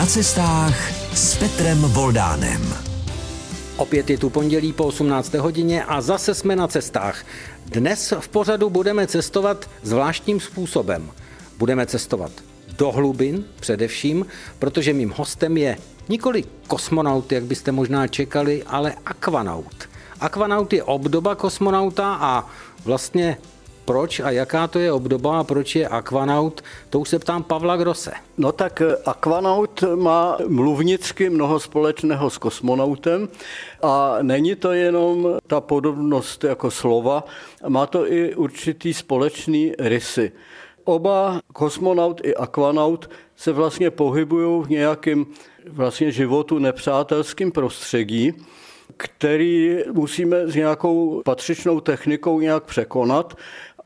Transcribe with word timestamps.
na 0.00 0.06
cestách 0.06 0.76
s 1.14 1.36
Petrem 1.36 1.78
Voldánem. 1.82 2.74
Opět 3.76 4.10
je 4.10 4.18
tu 4.18 4.30
pondělí 4.30 4.72
po 4.72 4.84
18. 4.84 5.34
hodině 5.34 5.84
a 5.84 6.00
zase 6.00 6.34
jsme 6.34 6.56
na 6.56 6.68
cestách. 6.68 7.24
Dnes 7.66 8.14
v 8.20 8.28
pořadu 8.28 8.70
budeme 8.70 9.06
cestovat 9.06 9.70
zvláštním 9.82 10.40
způsobem. 10.40 11.10
Budeme 11.58 11.86
cestovat 11.86 12.32
do 12.78 12.92
hlubin 12.92 13.44
především, 13.60 14.26
protože 14.58 14.92
mým 14.92 15.12
hostem 15.16 15.56
je 15.56 15.76
nikoli 16.08 16.44
kosmonaut, 16.66 17.32
jak 17.32 17.44
byste 17.44 17.72
možná 17.72 18.06
čekali, 18.06 18.62
ale 18.66 18.94
akvanaut. 19.06 19.88
Akvanaut 20.20 20.72
je 20.72 20.82
obdoba 20.82 21.34
kosmonauta 21.34 22.14
a 22.20 22.48
vlastně 22.84 23.36
proč 23.90 24.20
a 24.20 24.30
jaká 24.30 24.66
to 24.66 24.78
je 24.78 24.92
obdoba 24.92 25.40
a 25.40 25.44
proč 25.44 25.76
je 25.76 25.88
akvanaut, 25.88 26.62
to 26.90 27.00
už 27.00 27.08
se 27.08 27.18
ptám 27.18 27.42
Pavla 27.42 27.76
Grose. 27.76 28.12
No 28.38 28.52
tak 28.52 28.80
eh, 28.80 28.96
akvanaut 29.06 29.82
má 29.94 30.38
mluvnicky 30.46 31.30
mnoho 31.30 31.60
společného 31.60 32.30
s 32.30 32.38
kosmonautem 32.38 33.28
a 33.82 34.18
není 34.22 34.54
to 34.54 34.72
jenom 34.72 35.28
ta 35.46 35.60
podobnost 35.60 36.44
jako 36.44 36.70
slova, 36.70 37.24
má 37.68 37.86
to 37.86 38.12
i 38.12 38.34
určitý 38.34 38.94
společný 38.94 39.74
rysy. 39.78 40.32
Oba 40.84 41.40
kosmonaut 41.52 42.20
i 42.24 42.34
akvanaut 42.34 43.10
se 43.36 43.52
vlastně 43.52 43.90
pohybují 43.90 44.64
v 44.64 44.70
nějakém 44.70 45.26
vlastně 45.66 46.12
životu 46.12 46.58
nepřátelském 46.58 47.52
prostředí, 47.52 48.34
který 48.96 49.78
musíme 49.92 50.46
s 50.46 50.54
nějakou 50.54 51.22
patřičnou 51.24 51.80
technikou 51.80 52.40
nějak 52.40 52.64
překonat. 52.64 53.36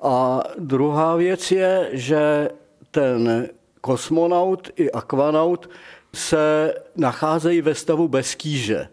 A 0.05 0.43
druhá 0.59 1.17
věc 1.17 1.51
je, 1.51 1.89
že 1.93 2.49
ten 2.91 3.49
kosmonaut 3.81 4.71
i 4.77 4.93
akvanaut 4.93 5.69
se 6.15 6.75
nacházejí 6.97 7.61
ve 7.61 7.75
stavu 7.75 8.09
bez 8.09 8.35
kýže. 8.35 8.89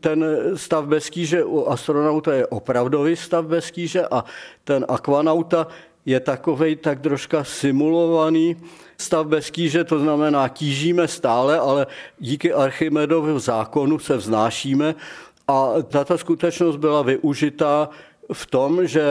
Ten 0.00 0.24
stav 0.56 0.84
bez 0.84 1.10
kýže 1.10 1.44
u 1.44 1.66
astronauta 1.68 2.32
je 2.32 2.46
opravdový 2.46 3.16
stav 3.16 3.44
bez 3.44 3.70
kýže 3.70 4.06
a 4.06 4.24
ten 4.64 4.84
akvanauta 4.88 5.66
je 6.06 6.20
takový 6.20 6.76
tak 6.76 7.00
troška 7.00 7.44
simulovaný 7.44 8.56
stav 8.98 9.26
bez 9.26 9.50
kýže, 9.50 9.84
to 9.84 9.98
znamená 9.98 10.48
kýžíme 10.48 11.08
stále, 11.08 11.58
ale 11.58 11.86
díky 12.18 12.52
Archimedovu 12.52 13.38
zákonu 13.38 13.98
se 13.98 14.16
vznášíme 14.16 14.94
a 15.48 15.72
tato 15.88 16.18
skutečnost 16.18 16.76
byla 16.76 17.02
využitá 17.02 17.88
v 18.32 18.46
tom, 18.46 18.86
že 18.86 19.02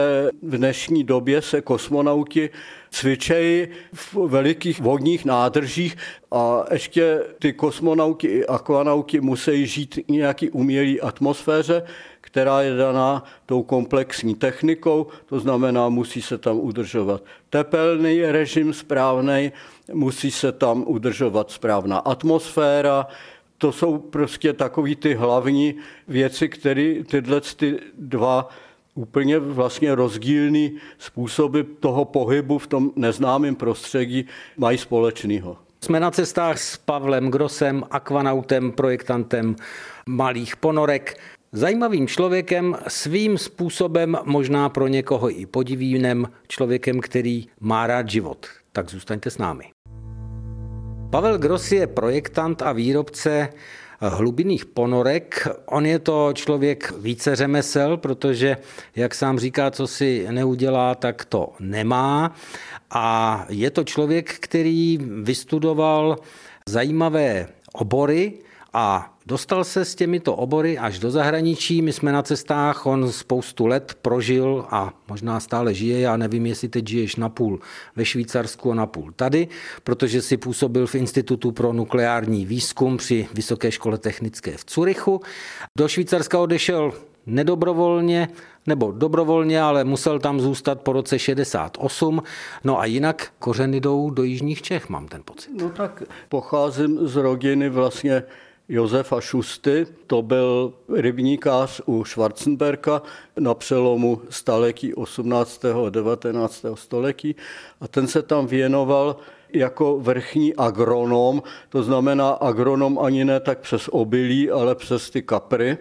v 0.42 0.56
dnešní 0.56 1.04
době 1.04 1.42
se 1.42 1.60
kosmonauti 1.60 2.50
cvičejí 2.90 3.68
v 3.92 4.14
velikých 4.14 4.80
vodních 4.80 5.24
nádržích 5.24 5.96
a 6.30 6.64
ještě 6.72 7.20
ty 7.38 7.52
kosmonauti 7.52 8.26
i 8.26 8.46
akvanauti 8.46 9.20
musí 9.20 9.66
žít 9.66 9.94
v 9.94 10.08
nějaký 10.08 10.50
umělý 10.50 11.00
atmosféře, 11.00 11.82
která 12.20 12.62
je 12.62 12.74
daná 12.74 13.24
tou 13.46 13.62
komplexní 13.62 14.34
technikou, 14.34 15.06
to 15.26 15.40
znamená, 15.40 15.88
musí 15.88 16.22
se 16.22 16.38
tam 16.38 16.58
udržovat 16.58 17.22
tepelný 17.50 18.22
režim 18.22 18.72
správný, 18.72 19.52
musí 19.92 20.30
se 20.30 20.52
tam 20.52 20.84
udržovat 20.86 21.50
správná 21.50 21.98
atmosféra, 21.98 23.06
to 23.58 23.72
jsou 23.72 23.98
prostě 23.98 24.52
takové 24.52 24.94
ty 24.94 25.14
hlavní 25.14 25.74
věci, 26.08 26.48
které 26.48 26.94
tyhle 27.04 27.40
ty 27.40 27.78
dva 27.98 28.48
úplně 29.00 29.38
vlastně 29.38 29.94
rozdílný 29.94 30.76
způsoby 30.98 31.60
toho 31.80 32.04
pohybu 32.04 32.58
v 32.58 32.66
tom 32.66 32.90
neznámém 32.96 33.56
prostředí 33.56 34.26
mají 34.56 34.78
společného. 34.78 35.56
Jsme 35.84 36.00
na 36.00 36.10
cestách 36.10 36.58
s 36.58 36.76
Pavlem 36.76 37.30
Grosem, 37.30 37.84
akvanautem, 37.90 38.72
projektantem 38.72 39.56
malých 40.06 40.56
ponorek. 40.56 41.20
Zajímavým 41.52 42.06
člověkem, 42.06 42.76
svým 42.88 43.38
způsobem 43.38 44.16
možná 44.24 44.68
pro 44.68 44.86
někoho 44.86 45.40
i 45.40 45.46
podivným 45.46 46.28
člověkem, 46.48 47.00
který 47.00 47.46
má 47.60 47.86
rád 47.86 48.10
život. 48.10 48.46
Tak 48.72 48.90
zůstaňte 48.90 49.30
s 49.30 49.38
námi. 49.38 49.64
Pavel 51.10 51.38
Gross 51.38 51.72
je 51.72 51.86
projektant 51.86 52.62
a 52.62 52.72
výrobce 52.72 53.48
hlubinných 54.00 54.64
ponorek. 54.64 55.48
On 55.66 55.86
je 55.86 55.98
to 55.98 56.32
člověk 56.34 56.92
více 56.98 57.36
řemesel, 57.36 57.96
protože, 57.96 58.56
jak 58.96 59.14
sám 59.14 59.38
říká, 59.38 59.70
co 59.70 59.86
si 59.86 60.26
neudělá, 60.30 60.94
tak 60.94 61.24
to 61.24 61.52
nemá. 61.60 62.34
A 62.90 63.46
je 63.48 63.70
to 63.70 63.84
člověk, 63.84 64.34
který 64.40 64.98
vystudoval 65.22 66.18
zajímavé 66.66 67.48
obory, 67.72 68.32
a 68.72 69.14
dostal 69.26 69.64
se 69.64 69.84
s 69.84 69.94
těmito 69.94 70.36
obory 70.36 70.78
až 70.78 70.98
do 70.98 71.10
zahraničí. 71.10 71.82
My 71.82 71.92
jsme 71.92 72.12
na 72.12 72.22
cestách, 72.22 72.86
on 72.86 73.12
spoustu 73.12 73.66
let 73.66 73.98
prožil 74.02 74.66
a 74.70 74.92
možná 75.08 75.40
stále 75.40 75.74
žije, 75.74 76.00
já 76.00 76.16
nevím, 76.16 76.46
jestli 76.46 76.68
teď 76.68 76.88
žiješ 76.88 77.16
na 77.16 77.28
půl 77.28 77.60
ve 77.96 78.04
Švýcarsku 78.04 78.72
a 78.72 78.74
na 78.74 78.86
půl 78.86 79.12
tady, 79.16 79.48
protože 79.84 80.22
si 80.22 80.36
působil 80.36 80.86
v 80.86 80.94
Institutu 80.94 81.52
pro 81.52 81.72
nukleární 81.72 82.46
výzkum 82.46 82.96
při 82.96 83.28
Vysoké 83.34 83.72
škole 83.72 83.98
technické 83.98 84.56
v 84.56 84.64
Curychu. 84.64 85.20
Do 85.78 85.88
Švýcarska 85.88 86.38
odešel 86.38 86.92
nedobrovolně, 87.26 88.28
nebo 88.66 88.92
dobrovolně, 88.92 89.62
ale 89.62 89.84
musel 89.84 90.18
tam 90.18 90.40
zůstat 90.40 90.80
po 90.80 90.92
roce 90.92 91.18
68. 91.18 92.22
No 92.64 92.80
a 92.80 92.84
jinak 92.84 93.32
kořeny 93.38 93.80
jdou 93.80 94.10
do 94.10 94.22
jižních 94.22 94.62
Čech, 94.62 94.88
mám 94.88 95.08
ten 95.08 95.22
pocit. 95.24 95.50
No 95.60 95.70
tak 95.70 96.02
pocházím 96.28 97.08
z 97.08 97.16
rodiny 97.16 97.68
vlastně 97.68 98.22
Josefa 98.72 99.20
Šusty, 99.20 99.86
to 100.06 100.22
byl 100.22 100.72
rybníkář 100.88 101.80
u 101.86 102.04
Schwarzenberka 102.04 103.02
na 103.38 103.54
přelomu 103.54 104.22
staletí 104.28 104.94
18. 104.94 105.64
a 105.64 105.90
19. 105.90 106.66
století 106.74 107.36
a 107.80 107.88
ten 107.88 108.06
se 108.06 108.22
tam 108.22 108.46
věnoval 108.46 109.16
jako 109.52 109.98
vrchní 110.00 110.54
agronom, 110.54 111.42
to 111.68 111.82
znamená 111.82 112.30
agronom 112.30 112.98
ani 112.98 113.24
ne 113.24 113.40
tak 113.40 113.58
přes 113.58 113.88
obilí, 113.88 114.50
ale 114.50 114.74
přes 114.74 115.10
ty 115.10 115.22
kapry, 115.22 115.78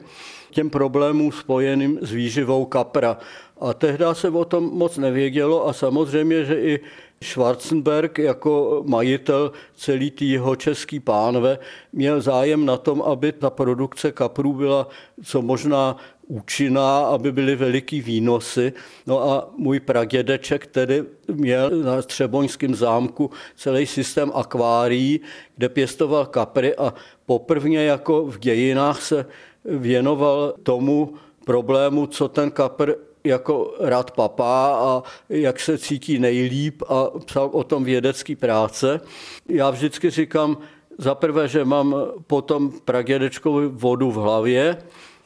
těm 0.51 0.69
problémům 0.69 1.31
spojeným 1.31 1.99
s 2.01 2.11
výživou 2.11 2.65
kapra. 2.65 3.17
A 3.61 3.73
tehdy 3.73 4.05
se 4.13 4.29
o 4.29 4.45
tom 4.45 4.63
moc 4.63 4.97
nevědělo 4.97 5.67
a 5.67 5.73
samozřejmě, 5.73 6.45
že 6.45 6.61
i 6.61 6.79
Schwarzenberg 7.23 8.19
jako 8.19 8.83
majitel 8.85 9.51
celý 9.75 10.11
tý 10.11 10.29
jeho 10.29 10.55
český 10.55 10.99
pánve 10.99 11.59
měl 11.93 12.21
zájem 12.21 12.65
na 12.65 12.77
tom, 12.77 13.01
aby 13.01 13.31
ta 13.31 13.49
produkce 13.49 14.11
kaprů 14.11 14.53
byla 14.53 14.87
co 15.23 15.41
možná 15.41 15.97
účinná, 16.27 16.99
aby 16.99 17.31
byly 17.31 17.55
veliký 17.55 18.01
výnosy. 18.01 18.73
No 19.07 19.31
a 19.31 19.49
můj 19.57 19.79
pradědeček 19.79 20.65
tedy 20.65 21.03
měl 21.27 21.69
na 21.69 22.01
Třeboňském 22.01 22.75
zámku 22.75 23.29
celý 23.55 23.85
systém 23.85 24.31
akvárií, 24.35 25.19
kde 25.57 25.69
pěstoval 25.69 26.25
kapry 26.25 26.75
a 26.75 26.93
poprvně 27.25 27.83
jako 27.83 28.25
v 28.25 28.39
dějinách 28.39 29.01
se 29.01 29.25
věnoval 29.65 30.53
tomu 30.63 31.13
problému, 31.45 32.07
co 32.07 32.27
ten 32.27 32.51
kapr 32.51 32.93
jako 33.23 33.75
rád 33.79 34.11
papá 34.11 34.79
a 34.81 35.03
jak 35.29 35.59
se 35.59 35.77
cítí 35.77 36.19
nejlíp 36.19 36.83
a 36.87 37.19
psal 37.25 37.49
o 37.53 37.63
tom 37.63 37.83
vědecký 37.83 38.35
práce. 38.35 39.01
Já 39.49 39.69
vždycky 39.69 40.09
říkám, 40.09 40.57
za 40.97 41.15
prvé, 41.15 41.47
že 41.47 41.65
mám 41.65 41.95
potom 42.27 42.71
pradědečkovou 42.85 43.69
vodu 43.69 44.11
v 44.11 44.15
hlavě. 44.15 44.77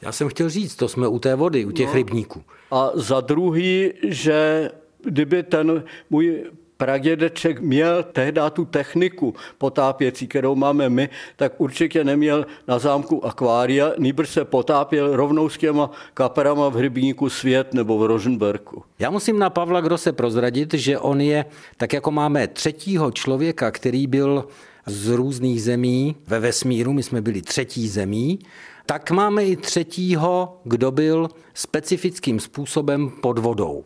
Já 0.02 0.12
jsem 0.12 0.28
chtěl 0.28 0.50
říct, 0.50 0.76
to 0.76 0.88
jsme 0.88 1.08
u 1.08 1.18
té 1.18 1.34
vody, 1.34 1.64
u 1.64 1.70
těch 1.70 1.88
no. 1.88 1.94
rybníků. 1.94 2.42
A 2.70 2.90
za 2.94 3.20
druhý, 3.20 3.92
že 4.02 4.70
kdyby 5.04 5.42
ten 5.42 5.84
můj 6.10 6.44
pradědeček 6.76 7.60
měl 7.60 8.02
tehdy 8.02 8.40
tu 8.52 8.64
techniku 8.64 9.34
potápěcí, 9.58 10.28
kterou 10.28 10.54
máme 10.54 10.88
my, 10.88 11.08
tak 11.36 11.60
určitě 11.60 12.04
neměl 12.04 12.46
na 12.68 12.78
zámku 12.78 13.26
akvária, 13.26 13.92
nýbrž 13.98 14.28
se 14.30 14.44
potápěl 14.44 15.16
rovnou 15.16 15.48
s 15.48 15.58
těma 15.58 15.90
kaperama 16.14 16.68
v 16.68 16.74
Hrybníku 16.74 17.30
Svět 17.30 17.74
nebo 17.74 17.98
v 17.98 18.06
Roženberku. 18.06 18.82
Já 18.98 19.10
musím 19.10 19.38
na 19.38 19.50
Pavla 19.50 19.80
Grose 19.80 20.12
prozradit, 20.12 20.74
že 20.74 20.98
on 20.98 21.20
je, 21.20 21.44
tak 21.76 21.92
jako 21.92 22.10
máme 22.10 22.48
třetího 22.48 23.10
člověka, 23.10 23.70
který 23.70 24.06
byl 24.06 24.44
z 24.86 25.08
různých 25.08 25.62
zemí 25.62 26.16
ve 26.26 26.40
vesmíru, 26.40 26.92
my 26.92 27.02
jsme 27.02 27.22
byli 27.22 27.42
třetí 27.42 27.88
zemí, 27.88 28.38
tak 28.86 29.10
máme 29.10 29.44
i 29.44 29.56
třetího, 29.56 30.60
kdo 30.64 30.90
byl 30.90 31.28
specifickým 31.54 32.40
způsobem 32.40 33.10
pod 33.22 33.38
vodou. 33.38 33.84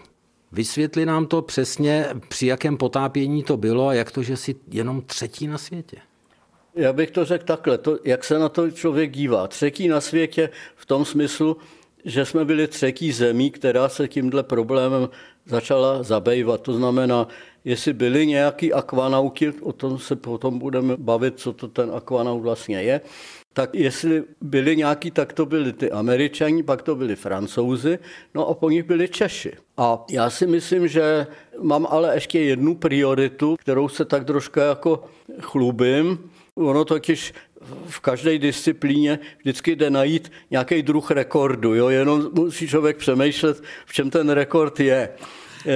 Vysvětli 0.53 1.07
nám 1.07 1.27
to 1.27 1.43
přesně, 1.43 2.07
při 2.29 2.47
jakém 2.47 2.77
potápění 2.77 3.43
to 3.43 3.57
bylo 3.57 3.89
a 3.89 3.95
jak 3.95 4.11
to, 4.11 4.23
že 4.23 4.37
jsi 4.37 4.55
jenom 4.69 5.03
třetí 5.03 5.47
na 5.47 5.59
světě. 5.59 5.97
Já 6.75 6.93
bych 6.93 7.11
to 7.11 7.25
řekl 7.25 7.45
takhle, 7.45 7.79
to, 7.79 7.99
jak 8.05 8.25
se 8.25 8.39
na 8.39 8.49
to 8.49 8.71
člověk 8.71 9.11
dívá. 9.11 9.49
Třetí 9.49 9.89
na 9.89 10.01
světě 10.01 10.51
v 10.77 10.87
tom 10.87 11.05
smyslu, 11.05 11.57
že 12.05 12.25
jsme 12.25 12.45
byli 12.45 12.69
třetí 12.69 13.13
zemí, 13.13 13.51
která 13.51 13.89
se 13.89 14.09
tímhle 14.09 14.43
problémem 14.43 15.09
začala 15.49 16.03
zabývat. 16.03 16.61
To 16.61 16.73
znamená, 16.73 17.29
jestli 17.65 17.93
byli 17.93 18.27
nějaký 18.27 18.73
akvanauti, 18.73 19.53
o 19.63 19.73
tom 19.73 19.99
se 19.99 20.17
potom 20.17 20.59
budeme 20.59 20.97
bavit, 20.97 21.39
co 21.39 21.53
to 21.53 21.69
ten 21.69 21.91
akvanaut 21.95 22.43
vlastně 22.43 22.83
je, 22.83 23.01
tak 23.53 23.75
jestli 23.75 24.25
byli 24.41 24.77
nějaký, 24.77 25.11
tak 25.11 25.33
to 25.33 25.47
byli 25.47 25.73
ty 25.73 25.91
američani, 25.91 26.63
pak 26.63 26.83
to 26.83 26.95
byli 26.95 27.17
francouzi, 27.17 27.99
no 28.35 28.49
a 28.49 28.55
po 28.55 28.71
nich 28.71 28.83
byli 28.83 29.09
Češi. 29.09 29.53
A 29.77 30.05
já 30.11 30.31
si 30.31 30.47
myslím, 30.47 30.89
že 30.89 31.27
mám 31.63 31.87
ale 31.91 32.15
ještě 32.15 32.41
jednu 32.41 32.75
prioritu, 32.75 33.57
kterou 33.57 33.89
se 33.89 34.05
tak 34.05 34.25
trošku 34.25 34.61
jako 34.61 35.05
chlubím. 35.41 36.31
Ono 36.55 36.85
totiž 36.85 37.35
v 37.87 38.01
každé 38.01 38.39
disciplíně 38.39 39.19
vždycky 39.39 39.77
jde 39.77 39.91
najít 39.91 40.33
nějaký 40.51 40.83
druh 40.83 41.11
rekordu. 41.11 41.75
Jo? 41.75 41.89
Jenom 41.89 42.31
musí 42.33 42.69
člověk 42.69 42.97
přemýšlet, 42.97 43.63
v 43.87 43.93
čem 43.93 44.11
ten 44.11 44.31
rekord 44.31 44.81
je. 44.81 45.09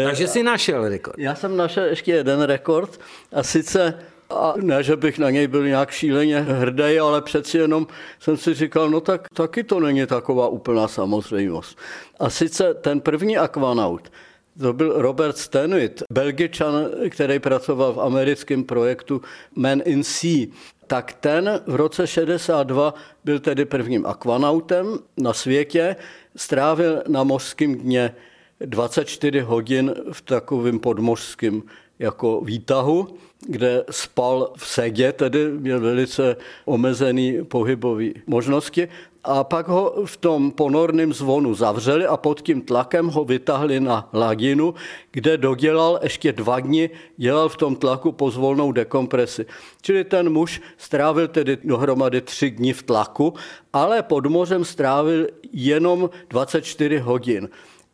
Takže 0.05 0.29
si 0.29 0.43
našel 0.43 0.89
rekord. 0.89 1.19
Já 1.19 1.35
jsem 1.35 1.57
našel 1.57 1.85
ještě 1.85 2.13
jeden 2.13 2.43
rekord 2.43 3.01
a 3.33 3.43
sice 3.43 3.99
a 4.31 4.55
ne, 4.57 4.83
že 4.83 4.97
bych 4.97 5.19
na 5.19 5.31
něj 5.31 5.47
byl 5.47 5.69
nějak 5.69 5.91
šíleně 5.91 6.41
hrdý, 6.41 6.99
ale 6.99 7.23
přeci 7.23 7.59
jenom 7.59 7.87
jsem 8.21 8.37
si 8.37 8.55
říkal, 8.55 8.91
no 8.91 9.01
tak 9.01 9.29
taky 9.35 9.65
to 9.65 9.81
není 9.81 10.07
taková 10.07 10.49
úplná 10.49 10.89
samozřejmost. 10.89 11.79
A 12.21 12.31
sice 12.31 12.75
ten 12.75 13.01
první 13.01 13.39
akvanaut, 13.39 14.13
to 14.61 14.73
byl 14.73 15.03
Robert 15.03 15.39
Stenwit, 15.39 16.03
belgičan, 16.13 16.89
který 17.11 17.39
pracoval 17.39 17.93
v 17.93 18.01
americkém 18.01 18.65
projektu 18.65 19.23
Man 19.55 19.81
in 19.85 20.05
Sea. 20.05 20.47
Tak 20.93 21.13
ten 21.13 21.61
v 21.67 21.75
roce 21.75 22.07
62 22.07 22.95
byl 23.25 23.41
tedy 23.41 23.65
prvním 23.65 24.07
akvanautem 24.07 24.99
na 25.17 25.33
světě, 25.33 25.97
strávil 26.37 27.03
na 27.09 27.25
mořském 27.25 27.75
dně 27.75 28.15
24 28.61 29.41
hodin 29.41 29.95
v 30.13 30.21
takovém 30.23 30.79
podmořském 30.79 31.63
jako 32.03 32.41
výtahu, 32.41 33.09
kde 33.47 33.85
spal 33.91 34.53
v 34.57 34.67
sedě, 34.67 35.13
tedy 35.13 35.51
měl 35.51 35.81
velice 35.81 36.37
omezený 36.65 37.45
pohybový 37.45 38.15
možnosti. 38.27 38.89
A 39.25 39.45
pak 39.45 39.69
ho 39.69 40.03
v 40.05 40.17
tom 40.17 40.51
ponorném 40.51 41.13
zvonu 41.13 41.55
zavřeli 41.55 42.07
a 42.07 42.17
pod 42.17 42.41
tím 42.41 42.63
tlakem 42.63 43.07
ho 43.07 43.25
vytahli 43.25 43.81
na 43.81 44.09
laginu, 44.13 44.75
kde 45.11 45.37
dodělal 45.37 46.01
ještě 46.03 46.33
dva 46.33 46.61
dny, 46.61 46.91
dělal 47.17 47.49
v 47.49 47.57
tom 47.57 47.77
tlaku 47.77 48.13
pozvolnou 48.13 48.73
dekompresi. 48.73 49.47
Čili 49.83 50.05
ten 50.05 50.31
muž 50.31 50.61
strávil 50.79 51.29
tedy 51.29 51.59
dohromady 51.65 52.21
tři 52.21 52.51
dny 52.51 52.73
v 52.73 52.83
tlaku, 52.83 53.35
ale 53.73 54.03
pod 54.03 54.27
mořem 54.27 54.65
strávil 54.65 55.27
jenom 55.53 56.11
24 56.29 56.99
hodin 56.99 57.49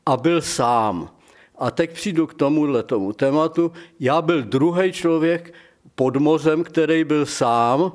a 0.07 0.17
byl 0.17 0.41
sám. 0.41 1.18
A 1.59 1.71
teď 1.71 1.91
přijdu 1.93 2.27
k 2.27 2.35
tomuhle 2.35 2.83
tomu 2.83 3.13
tématu. 3.13 3.73
Já 4.01 4.23
byl 4.23 4.43
druhý 4.43 4.93
člověk 4.93 5.55
pod 5.95 6.17
mořem, 6.17 6.65
který 6.65 7.05
byl 7.05 7.27
sám, 7.27 7.93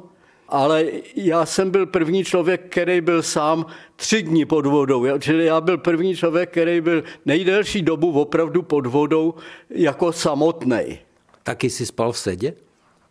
ale 0.50 0.86
já 1.16 1.46
jsem 1.46 1.72
byl 1.72 1.86
první 1.86 2.24
člověk, 2.24 2.62
který 2.70 3.02
byl 3.02 3.24
sám 3.24 3.66
tři 3.96 4.24
dny 4.24 4.46
pod 4.46 4.66
vodou. 4.66 5.18
Čili 5.20 5.46
já 5.46 5.62
byl 5.62 5.78
první 5.78 6.16
člověk, 6.16 6.52
který 6.52 6.82
byl 6.82 7.04
nejdelší 7.26 7.82
dobu 7.82 8.12
opravdu 8.22 8.62
pod 8.62 8.86
vodou 8.86 9.34
jako 9.70 10.12
samotný. 10.12 11.00
Taky 11.44 11.70
si 11.70 11.86
spal 11.86 12.12
v 12.12 12.18
sedě? 12.18 12.54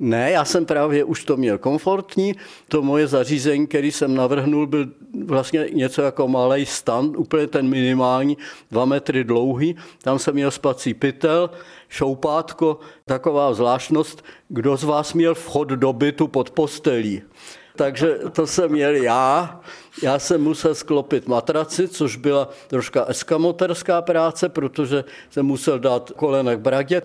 Ne, 0.04 0.30
já 0.30 0.44
jsem 0.44 0.66
právě 0.66 1.04
už 1.04 1.24
to 1.24 1.36
měl 1.36 1.58
komfortní. 1.58 2.34
To 2.68 2.82
moje 2.82 3.06
zařízení, 3.06 3.66
který 3.66 3.92
jsem 3.92 4.14
navrhnul, 4.14 4.66
byl 4.66 4.86
vlastně 5.24 5.66
něco 5.72 6.02
jako 6.02 6.28
malý 6.28 6.66
stan, 6.66 7.12
úplně 7.16 7.46
ten 7.46 7.68
minimální, 7.68 8.38
dva 8.70 8.84
metry 8.84 9.24
dlouhý. 9.24 9.76
Tam 10.02 10.18
jsem 10.18 10.34
měl 10.34 10.50
spací 10.50 10.94
pytel, 10.94 11.50
šoupátko, 11.88 12.80
taková 13.04 13.54
zvláštnost, 13.54 14.24
kdo 14.48 14.76
z 14.76 14.84
vás 14.84 15.14
měl 15.14 15.34
vchod 15.34 15.68
do 15.68 15.92
bytu 15.92 16.28
pod 16.28 16.50
postelí. 16.50 17.22
Takže 17.76 18.18
to 18.32 18.46
jsem 18.46 18.70
měl 18.70 18.94
já. 18.94 19.60
Já 20.02 20.18
jsem 20.18 20.42
musel 20.42 20.74
sklopit 20.74 21.28
matraci, 21.28 21.88
což 21.88 22.16
byla 22.16 22.48
troška 22.68 23.04
eskamoterská 23.04 24.02
práce, 24.02 24.48
protože 24.48 25.04
jsem 25.30 25.46
musel 25.46 25.78
dát 25.78 26.10
kolenek 26.10 26.58
bradě 26.58 27.02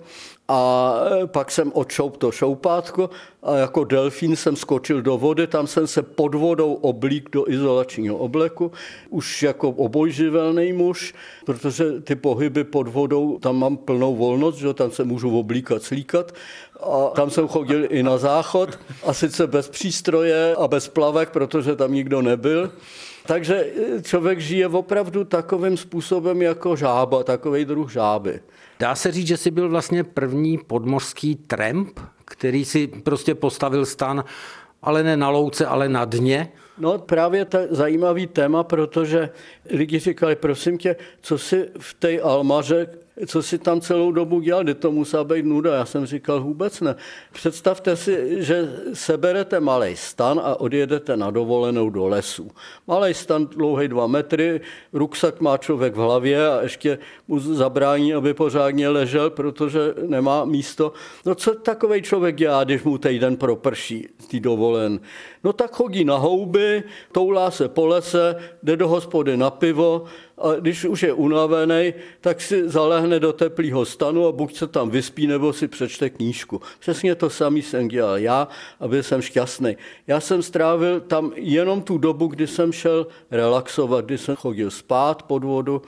a 0.48 0.94
e, 1.22 1.26
pak 1.26 1.50
jsem 1.50 1.72
odšoup 1.74 2.16
to 2.16 2.32
šoupátko 2.32 3.10
a 3.42 3.56
jako 3.56 3.84
delfín 3.84 4.36
jsem 4.36 4.56
skočil 4.56 5.02
do 5.02 5.18
vody, 5.18 5.46
tam 5.46 5.66
jsem 5.66 5.86
se 5.86 6.02
pod 6.02 6.34
vodou 6.34 6.74
oblík 6.74 7.28
do 7.32 7.50
izolačního 7.50 8.16
obleku, 8.16 8.72
už 9.10 9.42
jako 9.42 9.68
obojživelný 9.68 10.72
muž, 10.72 11.14
protože 11.46 12.00
ty 12.00 12.14
pohyby 12.14 12.64
pod 12.64 12.88
vodou, 12.88 13.38
tam 13.38 13.56
mám 13.58 13.76
plnou 13.76 14.16
volnost, 14.16 14.56
že 14.56 14.74
tam 14.74 14.90
se 14.90 15.04
můžu 15.04 15.38
oblíkat, 15.38 15.82
slíkat 15.82 16.32
a 16.82 17.10
tam 17.14 17.30
jsem 17.30 17.48
chodil 17.48 17.86
i 17.90 18.02
na 18.02 18.18
záchod 18.18 18.78
a 19.06 19.14
sice 19.14 19.46
bez 19.46 19.68
přístroje 19.68 20.56
a 20.56 20.68
bez 20.68 20.88
plavek, 20.88 21.30
protože 21.30 21.76
tam 21.76 21.92
nikdo 21.92 22.22
nebyl. 22.22 22.72
Takže 23.26 23.72
e, 23.98 24.02
člověk 24.02 24.40
žije 24.40 24.68
opravdu 24.68 25.24
takovým 25.24 25.76
způsobem 25.76 26.42
jako 26.42 26.76
žába, 26.76 27.22
takový 27.24 27.64
druh 27.64 27.92
žáby. 27.92 28.40
Dá 28.80 28.94
se 28.94 29.12
říct, 29.12 29.26
že 29.26 29.36
jsi 29.36 29.50
byl 29.50 29.68
vlastně 29.68 30.04
první 30.04 30.58
podmořský 30.58 31.36
tramp, 31.36 32.00
který 32.24 32.64
si 32.64 32.86
prostě 32.86 33.34
postavil 33.34 33.86
stan, 33.86 34.24
ale 34.82 35.02
ne 35.02 35.16
na 35.16 35.30
louce, 35.30 35.66
ale 35.66 35.88
na 35.88 36.04
dně? 36.04 36.52
No 36.78 36.98
právě 36.98 37.44
to 37.44 37.58
zajímavý 37.70 38.26
téma, 38.26 38.62
protože 38.62 39.30
lidi 39.70 39.98
říkali, 39.98 40.36
prosím 40.36 40.78
tě, 40.78 40.96
co 41.20 41.38
si 41.38 41.68
v 41.78 41.94
té 41.94 42.20
Almaře 42.20 42.86
co 43.26 43.42
si 43.42 43.58
tam 43.58 43.80
celou 43.80 44.12
dobu 44.12 44.40
dělal, 44.40 44.64
kdy 44.64 44.74
to 44.74 44.92
musela 44.92 45.24
být 45.24 45.44
nuda. 45.44 45.74
Já 45.74 45.84
jsem 45.84 46.06
říkal 46.06 46.40
vůbec 46.40 46.80
ne. 46.80 46.96
Představte 47.32 47.96
si, 47.96 48.44
že 48.44 48.72
seberete 48.92 49.60
malý 49.60 49.96
stan 49.96 50.40
a 50.44 50.60
odjedete 50.60 51.16
na 51.16 51.30
dovolenou 51.30 51.90
do 51.90 52.06
lesu. 52.06 52.50
Malý 52.86 53.14
stan 53.14 53.46
dlouhý 53.46 53.88
dva 53.88 54.06
metry, 54.06 54.60
ruksak 54.92 55.40
má 55.40 55.56
člověk 55.56 55.94
v 55.94 55.98
hlavě 55.98 56.48
a 56.48 56.62
ještě 56.62 56.98
mu 57.28 57.40
zabrání, 57.40 58.14
aby 58.14 58.34
pořádně 58.34 58.88
ležel, 58.88 59.30
protože 59.30 59.94
nemá 60.06 60.44
místo. 60.44 60.92
No 61.26 61.34
co 61.34 61.54
takový 61.54 62.02
člověk 62.02 62.36
dělá, 62.36 62.64
když 62.64 62.82
mu 62.82 62.98
týden 62.98 63.36
proprší 63.36 64.08
té 64.30 64.40
dovolen? 64.40 65.00
No 65.44 65.52
tak 65.52 65.72
chodí 65.72 66.04
na 66.04 66.16
houby, 66.16 66.82
toulá 67.12 67.50
se 67.50 67.68
po 67.68 67.86
lese, 67.86 68.36
jde 68.62 68.76
do 68.76 68.88
hospody 68.88 69.36
na 69.36 69.50
pivo, 69.50 70.04
a 70.40 70.54
když 70.60 70.84
už 70.84 71.02
je 71.02 71.12
unavený, 71.12 71.94
tak 72.20 72.40
si 72.40 72.68
zalehne 72.68 73.20
do 73.20 73.32
teplého 73.32 73.84
stanu 73.84 74.26
a 74.26 74.32
buď 74.32 74.56
se 74.56 74.66
tam 74.66 74.90
vyspí, 74.90 75.26
nebo 75.26 75.52
si 75.52 75.68
přečte 75.68 76.10
knížku. 76.10 76.60
Přesně 76.78 77.14
to 77.14 77.30
samý 77.30 77.62
jsem 77.62 77.88
dělal 77.88 78.18
já 78.18 78.48
a 78.80 78.88
byl 78.88 79.02
jsem 79.02 79.22
šťastný. 79.22 79.76
Já 80.06 80.20
jsem 80.20 80.42
strávil 80.42 81.00
tam 81.00 81.32
jenom 81.34 81.82
tu 81.82 81.98
dobu, 81.98 82.26
kdy 82.26 82.46
jsem 82.46 82.72
šel 82.72 83.06
relaxovat, 83.30 84.04
kdy 84.04 84.18
jsem 84.18 84.36
chodil 84.36 84.70
spát 84.70 85.22
pod 85.22 85.44
vodu. 85.44 85.82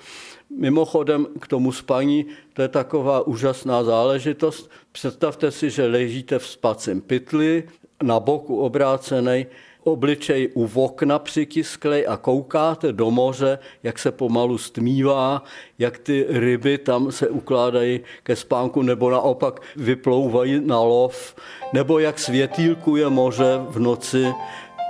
Mimochodem 0.59 1.27
k 1.41 1.47
tomu 1.47 1.73
spaní, 1.73 2.27
to 2.53 2.63
je 2.63 2.69
taková 2.69 3.27
úžasná 3.27 3.85
záležitost. 3.85 4.71
Představte 4.93 5.51
si, 5.51 5.71
že 5.71 5.87
ležíte 5.87 6.39
v 6.39 6.47
spacím 6.47 7.01
pytli, 7.01 7.65
na 8.03 8.21
boku 8.21 8.61
obrácený, 8.61 9.47
obličej 9.93 10.51
u 10.55 10.69
okna 10.75 11.19
přitisklej 11.19 12.07
a 12.09 12.17
koukáte 12.17 12.93
do 12.93 13.11
moře, 13.11 13.59
jak 13.83 13.99
se 13.99 14.13
pomalu 14.13 14.59
stmívá, 14.59 15.43
jak 15.79 15.99
ty 15.99 16.27
ryby 16.29 16.79
tam 16.79 17.13
se 17.13 17.29
ukládají 17.29 18.01
ke 18.23 18.37
spánku 18.37 18.83
nebo 18.83 19.11
naopak 19.11 19.61
vyplouvají 19.77 20.61
na 20.65 20.81
lov, 20.81 21.35
nebo 21.73 21.99
jak 21.99 22.19
světýlkuje 22.19 23.09
moře 23.09 23.61
v 23.69 23.79
noci. 23.79 24.27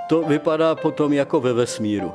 To 0.08 0.22
vypadá 0.22 0.74
potom 0.74 1.12
jako 1.12 1.40
ve 1.40 1.52
vesmíru. 1.52 2.12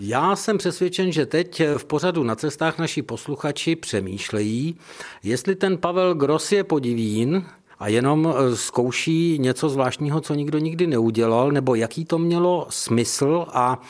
Já 0.00 0.36
jsem 0.36 0.58
přesvědčen, 0.58 1.12
že 1.12 1.26
teď 1.26 1.62
v 1.76 1.84
pořadu 1.84 2.22
na 2.22 2.34
cestách 2.34 2.78
naši 2.78 3.02
posluchači 3.02 3.76
přemýšlejí, 3.76 4.76
jestli 5.22 5.54
ten 5.56 5.78
Pavel 5.78 6.14
Gross 6.14 6.52
je 6.52 6.64
podivín, 6.64 7.44
a 7.78 7.88
jenom 7.88 8.26
e, 8.26 8.56
zkouší 8.56 9.38
něco 9.38 9.68
zvláštního, 9.68 10.20
co 10.20 10.34
nikdo 10.34 10.58
nikdy 10.58 10.86
neudělal, 10.86 11.52
nebo 11.52 11.74
jaký 11.74 12.04
to 12.04 12.18
mělo 12.18 12.66
smysl 12.70 13.46
a 13.52 13.80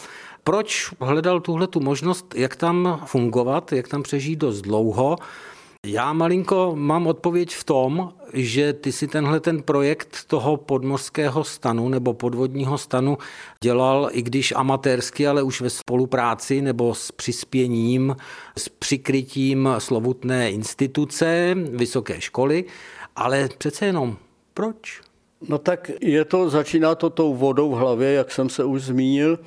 proč 0.45 0.91
hledal 1.01 1.41
tuhle 1.41 1.67
tu 1.67 1.81
možnost, 1.81 2.35
jak 2.37 2.57
tam 2.57 3.01
fungovat, 3.07 3.73
jak 3.73 3.89
tam 3.89 4.03
přežít 4.03 4.39
dost 4.39 4.61
dlouho. 4.61 5.17
Já 5.87 6.13
malinko 6.13 6.73
mám 6.77 7.07
odpověď 7.07 7.55
v 7.55 7.65
tom, 7.65 8.13
že 8.33 8.73
ty 8.73 8.93
si 8.93 9.09
tenhle 9.09 9.41
ten 9.41 9.63
projekt 9.63 10.25
toho 10.27 10.57
podmořského 10.57 11.45
stanu 11.45 11.89
nebo 11.89 12.15
podvodního 12.15 12.79
stanu 12.79 13.19
dělal, 13.63 14.09
i 14.13 14.23
když 14.23 14.53
amatérsky, 14.57 15.27
ale 15.27 15.43
už 15.43 15.61
ve 15.61 15.71
spolupráci 15.71 16.63
nebo 16.63 16.95
s 16.95 17.13
přispěním, 17.13 18.17
s 18.59 18.69
přikrytím 18.69 19.69
slovutné 19.79 20.51
instituce, 20.51 21.55
vysoké 21.71 22.21
školy. 22.21 22.65
Ale 23.19 23.49
přece 23.59 23.87
jenom, 23.87 24.17
proč? 24.55 25.01
No 25.49 25.59
tak 25.59 25.91
je 26.01 26.25
to, 26.25 26.51
začíná 26.51 26.95
to 26.95 27.11
tou 27.11 27.35
vodou 27.35 27.71
v 27.71 27.79
hlavě, 27.79 28.13
jak 28.13 28.31
jsem 28.31 28.49
se 28.49 28.65
už 28.65 28.83
zmínil, 28.83 29.39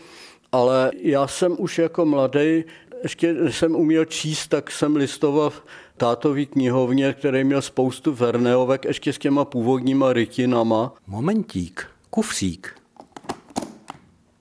ale 0.51 0.91
já 1.01 1.27
jsem 1.27 1.55
už 1.59 1.77
jako 1.77 2.05
mladý 2.05 2.63
ještě 3.03 3.35
jsem 3.51 3.75
uměl 3.75 4.05
číst, 4.05 4.47
tak 4.47 4.71
jsem 4.71 4.95
listoval 4.95 5.49
v 5.49 5.63
tátový 5.97 6.45
knihovně, 6.45 7.13
který 7.13 7.43
měl 7.43 7.61
spoustu 7.61 8.13
verneovek, 8.13 8.85
ještě 8.85 9.13
s 9.13 9.17
těma 9.17 9.45
původníma 9.45 10.13
rytinama. 10.13 10.93
Momentík, 11.07 11.87
kufřík. 12.09 12.75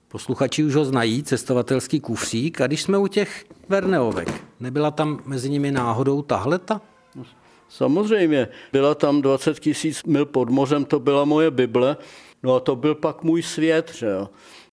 Posluchači 0.07 0.63
už 0.63 0.75
ho 0.75 0.85
znají, 0.85 1.23
cestovatelský 1.23 1.99
kufřík. 1.99 2.61
A 2.61 2.67
když 2.67 2.81
jsme 2.81 2.97
u 2.97 3.07
těch 3.07 3.45
verneovek, 3.69 4.43
nebyla 4.59 4.91
tam 4.91 5.19
mezi 5.25 5.49
nimi 5.49 5.71
náhodou 5.71 6.21
tahleta? 6.21 6.81
Samozřejmě, 7.71 8.47
byla 8.71 8.95
tam 8.95 9.21
20 9.21 9.59
tisíc 9.59 10.03
mil 10.03 10.25
pod 10.25 10.49
mořem, 10.49 10.85
to 10.85 10.99
byla 10.99 11.25
moje 11.25 11.51
Bible, 11.51 11.97
no 12.43 12.55
a 12.55 12.59
to 12.59 12.75
byl 12.75 12.95
pak 12.95 13.23
můj 13.23 13.41
svět, 13.41 13.91
že 13.95 14.05
jo. 14.05 14.29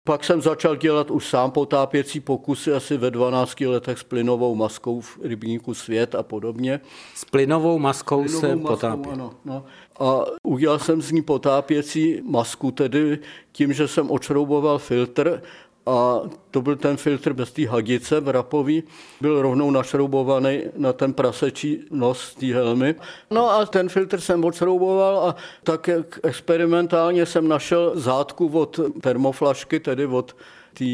Pak 0.03 0.23
jsem 0.23 0.41
začal 0.41 0.75
dělat 0.75 1.11
už 1.11 1.27
sám 1.27 1.51
potápěcí 1.51 2.19
pokusy 2.19 2.73
asi 2.73 2.97
ve 2.97 3.11
12 3.11 3.61
letech 3.61 3.99
s 3.99 4.03
plynovou 4.03 4.55
maskou 4.55 5.01
v 5.01 5.17
rybníku 5.21 5.73
Svět 5.73 6.15
a 6.15 6.23
podobně. 6.23 6.79
S 7.15 7.25
plynovou 7.25 7.79
maskou 7.79 8.23
plynovou 8.23 8.41
se 8.41 8.57
potápěl. 8.57 9.13
Ano, 9.13 9.33
no. 9.45 9.65
A 9.99 10.25
udělal 10.43 10.79
jsem 10.79 11.01
z 11.01 11.11
ní 11.11 11.21
potápěcí 11.21 12.21
masku, 12.23 12.71
tedy 12.71 13.19
tím, 13.51 13.73
že 13.73 13.87
jsem 13.87 14.11
očrouboval 14.11 14.79
filtr 14.79 15.41
a 15.85 16.21
to 16.51 16.61
byl 16.61 16.75
ten 16.75 16.97
filtr 16.97 17.33
bez 17.33 17.51
té 17.51 17.67
hadice 17.67 18.19
vrapový, 18.19 18.83
byl 19.21 19.41
rovnou 19.41 19.71
našroubovaný 19.71 20.61
na 20.77 20.93
ten 20.93 21.13
prasečí 21.13 21.79
nos 21.91 22.35
té 22.35 22.45
helmy. 22.45 22.95
No 23.31 23.49
a 23.49 23.65
ten 23.65 23.89
filtr 23.89 24.19
jsem 24.19 24.43
odšrouboval 24.43 25.19
a 25.19 25.35
tak 25.63 25.89
experimentálně 26.23 27.25
jsem 27.25 27.47
našel 27.47 27.91
zátku 27.95 28.47
od 28.47 28.79
termoflašky, 29.01 29.79
tedy 29.79 30.05
od 30.05 30.35
té 30.73 30.85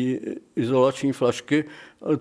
izolační 0.55 1.11
flašky. 1.11 1.65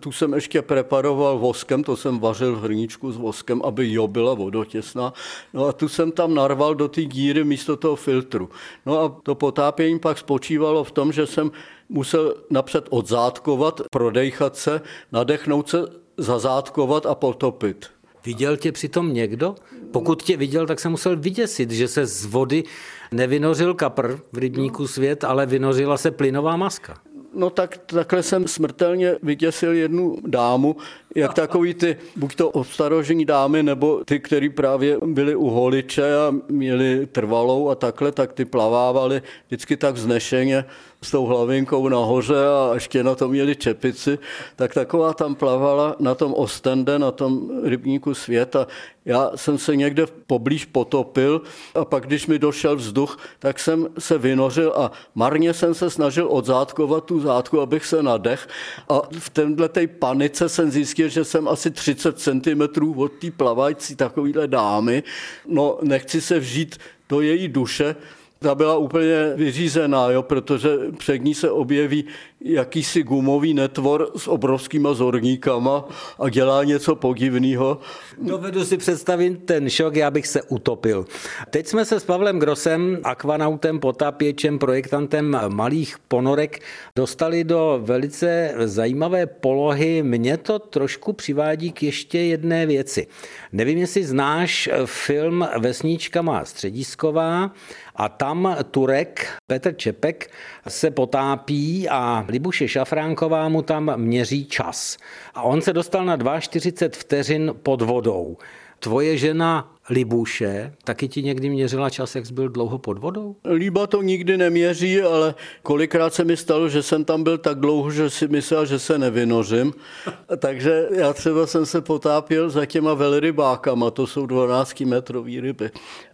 Tu 0.00 0.12
jsem 0.12 0.34
ještě 0.34 0.62
preparoval 0.62 1.38
voskem, 1.38 1.84
to 1.84 1.96
jsem 1.96 2.18
vařil 2.18 2.56
v 2.56 2.62
hrníčku 2.62 3.12
s 3.12 3.16
voskem, 3.16 3.62
aby 3.64 3.92
jo 3.92 4.08
byla 4.08 4.34
vodotěsná. 4.34 5.12
No 5.54 5.66
a 5.66 5.72
tu 5.72 5.88
jsem 5.88 6.12
tam 6.12 6.34
narval 6.34 6.74
do 6.74 6.88
té 6.88 7.04
díry 7.04 7.44
místo 7.44 7.76
toho 7.76 7.96
filtru. 7.96 8.48
No 8.86 9.00
a 9.00 9.08
to 9.22 9.34
potápění 9.34 9.98
pak 9.98 10.18
spočívalo 10.18 10.84
v 10.84 10.90
tom, 10.90 11.12
že 11.12 11.26
jsem 11.26 11.50
musel 11.90 12.34
napřed 12.50 12.86
odzátkovat, 12.90 13.80
prodejchat 13.90 14.56
se, 14.56 14.80
nadechnout 15.12 15.68
se, 15.68 15.78
zazátkovat 16.16 17.06
a 17.06 17.14
potopit. 17.14 17.86
Viděl 18.24 18.56
tě 18.56 18.72
přitom 18.72 19.14
někdo? 19.14 19.54
Pokud 19.90 20.22
tě 20.22 20.36
viděl, 20.36 20.66
tak 20.66 20.80
se 20.80 20.88
musel 20.88 21.16
vyděsit, 21.16 21.70
že 21.70 21.88
se 21.88 22.06
z 22.06 22.24
vody 22.24 22.64
nevynořil 23.12 23.74
kapr 23.74 24.18
v 24.32 24.38
rybníku 24.38 24.86
svět, 24.86 25.24
ale 25.24 25.46
vynořila 25.46 25.96
se 25.96 26.10
plynová 26.10 26.56
maska. 26.56 26.98
No 27.34 27.50
tak 27.50 27.76
takhle 27.76 28.22
jsem 28.22 28.48
smrtelně 28.48 29.16
vyděsil 29.22 29.72
jednu 29.72 30.16
dámu, 30.26 30.76
jak 31.16 31.34
takový 31.34 31.74
ty, 31.74 31.96
buď 32.16 32.34
to 32.34 32.50
obstarožení 32.50 33.24
dámy, 33.24 33.62
nebo 33.62 34.04
ty, 34.04 34.20
který 34.20 34.48
právě 34.48 34.98
byli 35.06 35.36
u 35.36 35.46
holiče 35.46 36.16
a 36.16 36.34
měli 36.48 37.06
trvalou 37.06 37.68
a 37.68 37.74
takhle, 37.74 38.12
tak 38.12 38.32
ty 38.32 38.44
plavávali 38.44 39.22
vždycky 39.46 39.76
tak 39.76 39.94
vznešeně 39.94 40.64
s 41.02 41.10
tou 41.10 41.26
hlavinkou 41.26 41.88
nahoře 41.88 42.46
a 42.46 42.70
ještě 42.74 43.04
na 43.04 43.14
to 43.14 43.28
měli 43.28 43.56
čepici, 43.56 44.18
tak 44.56 44.74
taková 44.74 45.14
tam 45.14 45.34
plavala 45.34 45.96
na 45.98 46.14
tom 46.14 46.34
Ostende, 46.34 46.98
na 46.98 47.10
tom 47.10 47.50
rybníku 47.64 48.14
světa. 48.14 48.66
Já 49.04 49.30
jsem 49.34 49.58
se 49.58 49.76
někde 49.76 50.06
poblíž 50.26 50.64
potopil 50.64 51.42
a 51.74 51.84
pak, 51.84 52.06
když 52.06 52.26
mi 52.26 52.38
došel 52.38 52.76
vzduch, 52.76 53.18
tak 53.38 53.58
jsem 53.58 53.88
se 53.98 54.18
vynořil 54.18 54.72
a 54.76 54.90
marně 55.14 55.54
jsem 55.54 55.74
se 55.74 55.90
snažil 55.90 56.28
odzátkovat 56.30 57.04
tu 57.04 57.20
zátku, 57.20 57.60
abych 57.60 57.86
se 57.86 58.02
nadech. 58.02 58.48
A 58.88 59.02
v 59.18 59.30
téhle 59.30 59.68
panice 59.98 60.48
jsem 60.48 60.70
zjistil, 60.70 61.08
že 61.08 61.24
jsem 61.24 61.48
asi 61.48 61.70
30 61.70 62.18
cm 62.18 62.62
od 62.96 63.12
té 63.12 63.30
plavající 63.30 63.96
takovýhle 63.96 64.48
dámy. 64.48 65.02
No, 65.48 65.78
nechci 65.82 66.20
se 66.20 66.38
vžít 66.38 66.78
do 67.08 67.20
její 67.20 67.48
duše, 67.48 67.96
ta 68.42 68.54
byla 68.54 68.76
úplně 68.76 69.32
vyřízená, 69.36 70.10
jo, 70.10 70.22
protože 70.22 70.68
před 70.98 71.18
ní 71.18 71.34
se 71.34 71.50
objeví 71.50 72.04
jakýsi 72.40 73.02
gumový 73.02 73.54
netvor 73.54 74.10
s 74.16 74.28
obrovskýma 74.28 74.94
zorníkama 74.94 75.88
a 76.18 76.28
dělá 76.28 76.64
něco 76.64 76.94
podivného. 76.94 77.78
Dovedu 78.22 78.64
si 78.64 78.76
představit 78.76 79.44
ten 79.44 79.70
šok, 79.70 79.96
já 79.96 80.10
bych 80.10 80.26
se 80.26 80.42
utopil. 80.42 81.04
Teď 81.50 81.66
jsme 81.66 81.84
se 81.84 82.00
s 82.00 82.04
Pavlem 82.04 82.38
Grosem, 82.38 82.98
akvanautem, 83.04 83.80
potápěčem, 83.80 84.58
projektantem 84.58 85.36
malých 85.48 85.96
ponorek 86.08 86.60
dostali 86.96 87.44
do 87.44 87.80
velice 87.82 88.54
zajímavé 88.64 89.26
polohy. 89.26 90.02
Mě 90.02 90.36
to 90.36 90.58
trošku 90.58 91.12
přivádí 91.12 91.72
k 91.72 91.82
ještě 91.82 92.18
jedné 92.18 92.66
věci. 92.66 93.06
Nevím, 93.52 93.78
jestli 93.78 94.04
znáš 94.04 94.68
film 94.84 95.48
Vesníčka 95.58 96.22
má 96.22 96.44
středisková 96.44 97.50
a 98.00 98.08
tam 98.08 98.56
Turek 98.70 99.26
Petr 99.46 99.72
Čepek 99.72 100.30
se 100.68 100.90
potápí 100.90 101.88
a 101.88 102.24
Libuše 102.28 102.68
Šafránková 102.68 103.48
mu 103.48 103.62
tam 103.62 103.92
měří 103.96 104.44
čas. 104.44 104.96
A 105.34 105.42
on 105.42 105.62
se 105.62 105.72
dostal 105.72 106.04
na 106.04 106.40
42 106.40 107.00
vteřin 107.00 107.54
pod 107.62 107.82
vodou. 107.82 108.36
Tvoje 108.78 109.18
žena 109.18 109.72
Libuše 109.90 110.72
taky 110.84 111.08
ti 111.08 111.22
někdy 111.22 111.50
měřila 111.50 111.90
čas, 111.90 112.14
jak 112.14 112.26
jsi 112.26 112.34
byl 112.34 112.48
dlouho 112.48 112.78
pod 112.78 112.98
vodou? 112.98 113.36
Líba 113.54 113.86
to 113.86 114.02
nikdy 114.02 114.36
neměří, 114.36 115.02
ale 115.02 115.34
kolikrát 115.62 116.14
se 116.14 116.24
mi 116.24 116.36
stalo, 116.36 116.68
že 116.68 116.82
jsem 116.82 117.04
tam 117.04 117.22
byl 117.22 117.38
tak 117.38 117.60
dlouho, 117.60 117.90
že 117.90 118.10
si 118.10 118.28
myslel, 118.28 118.66
že 118.66 118.78
se 118.78 118.98
nevynořím. 118.98 119.72
Takže 120.36 120.88
já 120.90 121.12
třeba 121.12 121.46
jsem 121.46 121.66
se 121.66 121.80
potápěl 121.80 122.50
za 122.50 122.66
těma 122.66 122.94
velrybákama, 122.94 123.90
to 123.90 124.06
jsou 124.06 124.26
12 124.26 124.80
metrový 124.80 125.40
ryby. 125.40 125.70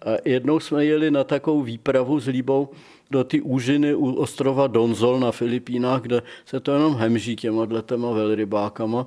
A 0.06 0.11
jednou 0.25 0.61
jsme 0.61 0.85
jeli 0.85 1.11
na 1.11 1.25
takovou 1.25 1.62
výpravu 1.62 2.21
s 2.21 2.26
Líbou 2.26 2.68
do 3.11 3.25
ty 3.25 3.40
úžiny 3.40 3.95
u 3.95 4.12
ostrova 4.12 4.66
Donzol 4.66 5.21
na 5.21 5.33
Filipínách, 5.33 6.02
kde 6.02 6.23
se 6.45 6.61
to 6.61 6.73
jenom 6.73 6.95
hemží 6.95 7.37
těma 7.37 7.66
těma 7.87 8.11
velrybákama. 8.11 9.06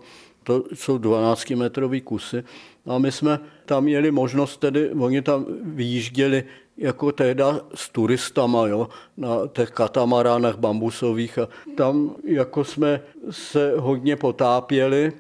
To 0.50 0.64
jsou 0.74 0.98
12 0.98 1.50
metrový 1.50 2.02
kusy. 2.02 2.44
A 2.86 2.98
my 2.98 3.12
jsme 3.12 3.40
tam 3.66 3.84
měli 3.84 4.12
možnost, 4.12 4.58
tedy 4.58 4.90
oni 4.90 5.22
tam 5.22 5.46
vyjížděli 5.64 6.44
jako 6.78 7.12
teda 7.12 7.62
s 7.76 7.90
turistama, 7.90 8.68
jo, 8.68 8.90
na 9.18 9.30
těch 9.54 9.72
katamaránech 9.72 10.56
bambusových 10.56 11.38
a 11.38 11.48
tam 11.76 12.16
jako 12.24 12.64
jsme 12.64 13.02
se 13.30 13.74
hodně 13.78 14.16
potápěli. 14.16 15.14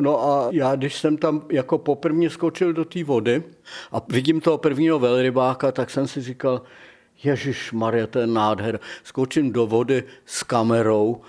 No 0.00 0.24
a 0.24 0.48
já, 0.52 0.76
když 0.76 0.98
jsem 0.98 1.16
tam 1.16 1.42
jako 1.50 1.78
poprvně 1.78 2.30
skočil 2.30 2.72
do 2.72 2.84
té 2.84 3.04
vody 3.04 3.42
a 3.92 4.02
vidím 4.08 4.40
toho 4.40 4.58
prvního 4.58 4.98
velrybáka, 4.98 5.72
tak 5.72 5.90
jsem 5.90 6.08
si 6.08 6.22
říkal, 6.22 6.62
Ježíš 7.24 7.72
Maria, 7.72 8.06
to 8.06 8.18
je 8.18 8.26
nádher. 8.26 8.80
Skočím 9.04 9.52
do 9.52 9.66
vody 9.66 10.04
s 10.26 10.42
kamerou 10.42 11.20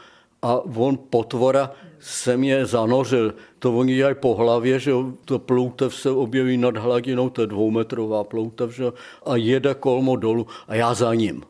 a 0.41 0.61
on 0.75 0.97
potvora 1.09 1.71
se 1.99 2.37
mě 2.37 2.65
zanořil. 2.65 3.33
To 3.59 3.77
oni 3.77 3.95
dělají 3.95 4.15
po 4.19 4.35
hlavě, 4.35 4.79
že 4.79 4.91
to 5.25 5.39
ploutev 5.39 5.95
se 5.95 6.11
objeví 6.11 6.57
nad 6.57 6.77
hladinou, 6.77 7.29
to 7.29 7.41
je 7.41 7.47
dvoumetrová 7.47 8.23
ploutev, 8.23 8.75
že? 8.75 8.85
a 9.25 9.35
jede 9.35 9.73
kolmo 9.73 10.15
dolů 10.15 10.47
a 10.67 10.75
já 10.75 10.93
za 10.93 11.13
ním. 11.13 11.43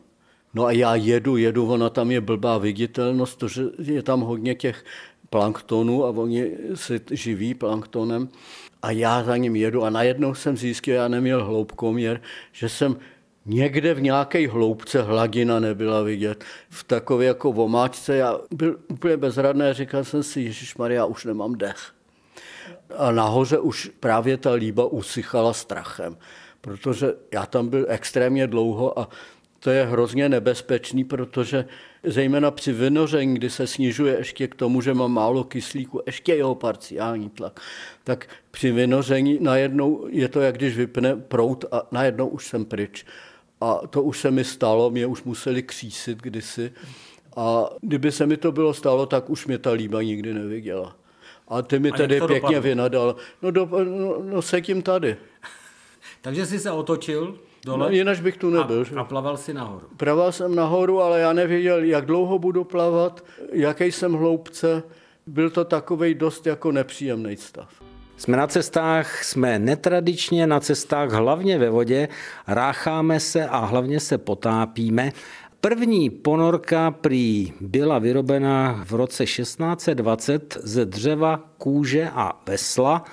No 0.54 0.64
a 0.64 0.72
já 0.72 0.94
jedu, 0.94 1.36
jedu, 1.36 1.66
ona 1.66 1.90
tam 1.90 2.10
je 2.10 2.20
blbá 2.20 2.58
viditelnost, 2.58 3.38
protože 3.38 3.62
je 3.78 4.02
tam 4.02 4.20
hodně 4.20 4.54
těch 4.54 4.84
planktonů 5.30 6.04
a 6.04 6.10
oni 6.10 6.50
se 6.74 7.00
živí 7.10 7.54
planktonem 7.54 8.28
a 8.82 8.90
já 8.90 9.22
za 9.22 9.36
ním 9.36 9.56
jedu 9.56 9.84
a 9.84 9.90
najednou 9.90 10.34
jsem 10.34 10.56
zjistil, 10.56 10.94
já 10.94 11.08
neměl 11.08 11.44
hloubkoměr, 11.44 12.20
že 12.52 12.68
jsem 12.68 12.96
Někde 13.52 13.94
v 13.94 14.02
nějaké 14.02 14.48
hloubce 14.48 15.02
hladina 15.02 15.60
nebyla 15.60 16.02
vidět. 16.02 16.44
V 16.70 16.84
takové 16.84 17.24
jako 17.24 17.52
vomáčce 17.52 18.16
já 18.16 18.38
byl 18.50 18.78
úplně 18.88 19.16
bezradný 19.16 19.62
a 19.62 19.72
říkal 19.72 20.04
jsem 20.04 20.22
si, 20.22 20.40
Ježíš 20.40 20.76
Maria, 20.76 21.04
už 21.04 21.24
nemám 21.24 21.54
dech. 21.54 21.92
A 22.96 23.12
nahoře 23.12 23.58
už 23.58 23.90
právě 24.00 24.36
ta 24.36 24.52
líba 24.52 24.84
usychala 24.84 25.52
strachem, 25.52 26.16
protože 26.60 27.12
já 27.32 27.46
tam 27.46 27.68
byl 27.68 27.86
extrémně 27.88 28.46
dlouho 28.46 28.98
a 28.98 29.08
to 29.58 29.70
je 29.70 29.84
hrozně 29.84 30.28
nebezpečný, 30.28 31.04
protože 31.04 31.64
zejména 32.04 32.50
při 32.50 32.72
vynoření, 32.72 33.34
kdy 33.34 33.50
se 33.50 33.66
snižuje 33.66 34.18
ještě 34.18 34.48
k 34.48 34.54
tomu, 34.54 34.80
že 34.80 34.94
mám 34.94 35.12
málo 35.12 35.44
kyslíku, 35.44 36.02
ještě 36.06 36.34
jeho 36.34 36.54
parciální 36.54 37.30
tlak, 37.30 37.60
tak 38.04 38.28
při 38.50 38.72
vynoření 38.72 39.38
najednou 39.40 40.06
je 40.10 40.28
to, 40.28 40.40
jak 40.40 40.56
když 40.56 40.76
vypne 40.76 41.16
prout 41.16 41.64
a 41.72 41.82
najednou 41.92 42.26
už 42.28 42.46
jsem 42.46 42.64
pryč. 42.64 43.04
A 43.60 43.80
to 43.90 44.02
už 44.02 44.20
se 44.20 44.30
mi 44.30 44.44
stalo, 44.44 44.90
mě 44.90 45.06
už 45.06 45.22
museli 45.22 45.62
křísit 45.62 46.18
kdysi. 46.22 46.72
A 47.36 47.70
kdyby 47.80 48.12
se 48.12 48.26
mi 48.26 48.36
to 48.36 48.52
bylo 48.52 48.74
stalo, 48.74 49.06
tak 49.06 49.30
už 49.30 49.46
mě 49.46 49.58
ta 49.58 49.70
líba 49.70 50.02
nikdy 50.02 50.34
neviděla. 50.34 50.96
A 51.48 51.62
ty 51.62 51.78
mi 51.78 51.92
tedy 51.92 52.20
pěkně 52.20 52.34
dopadlo? 52.40 52.60
vynadal. 52.60 53.16
No, 53.42 53.50
do, 53.50 53.68
no, 53.84 54.22
no 54.22 54.42
se 54.42 54.60
tím 54.60 54.82
tady. 54.82 55.16
Takže 56.20 56.46
jsi 56.46 56.60
se 56.60 56.70
otočil 56.70 57.38
dole? 57.64 57.78
No, 57.78 57.88
jinak 57.88 58.20
bych 58.20 58.36
tu 58.36 58.50
nebyl. 58.50 58.86
A, 58.96 59.00
a 59.00 59.04
plaval 59.04 59.36
si 59.36 59.54
nahoru? 59.54 59.86
Plaval 59.96 60.32
jsem 60.32 60.54
nahoru, 60.54 61.00
ale 61.00 61.20
já 61.20 61.32
nevěděl, 61.32 61.84
jak 61.84 62.06
dlouho 62.06 62.38
budu 62.38 62.64
plavat, 62.64 63.24
jaké 63.52 63.86
jsem 63.86 64.12
hloubce. 64.12 64.82
byl 65.26 65.50
to 65.50 65.64
takový 65.64 66.14
dost 66.14 66.46
jako 66.46 66.72
nepříjemný 66.72 67.36
stav. 67.36 67.79
Jsme 68.20 68.36
na 68.36 68.46
cestách, 68.46 69.24
jsme 69.24 69.58
netradičně 69.58 70.46
na 70.46 70.60
cestách 70.60 71.10
hlavně 71.10 71.58
ve 71.58 71.70
vodě, 71.70 72.08
rácháme 72.46 73.20
se 73.20 73.48
a 73.48 73.58
hlavně 73.58 74.00
se 74.00 74.18
potápíme. 74.18 75.12
První 75.60 76.10
ponorka 76.10 76.90
prý 76.90 77.52
byla 77.60 77.98
vyrobena 77.98 78.84
v 78.88 78.92
roce 78.92 79.24
1620 79.24 80.58
ze 80.62 80.84
dřeva, 80.84 81.40
kůže 81.58 82.10
a 82.14 82.42
vesla 82.46 83.04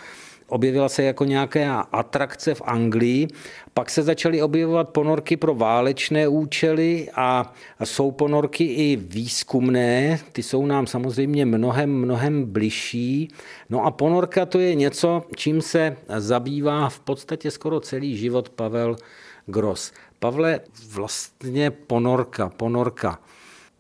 objevila 0.48 0.90
se 0.90 1.04
jako 1.04 1.26
nějaká 1.26 1.80
atrakce 1.80 2.54
v 2.56 2.62
Anglii. 2.66 3.28
Pak 3.74 3.90
se 3.90 4.04
začaly 4.04 4.42
objevovat 4.42 4.90
ponorky 4.90 5.38
pro 5.38 5.56
válečné 5.56 6.28
účely 6.28 7.10
a 7.16 7.54
jsou 7.84 8.12
ponorky 8.12 8.64
i 8.64 8.96
výzkumné. 8.96 10.20
Ty 10.32 10.44
jsou 10.44 10.66
nám 10.66 10.88
samozřejmě 10.88 11.46
mnohem, 11.46 11.94
mnohem 11.94 12.46
bližší. 12.46 13.28
No 13.70 13.86
a 13.86 13.92
ponorka 13.92 14.46
to 14.46 14.60
je 14.60 14.76
něco, 14.76 15.24
čím 15.36 15.62
se 15.62 15.98
zabývá 16.18 16.90
v 16.90 17.00
podstatě 17.00 17.52
skoro 17.52 17.80
celý 17.80 18.18
život 18.18 18.50
Pavel 18.50 18.96
Gross. 19.46 19.92
Pavle, 20.20 20.60
vlastně 20.90 21.72
ponorka, 21.72 22.50
ponorka. 22.50 23.20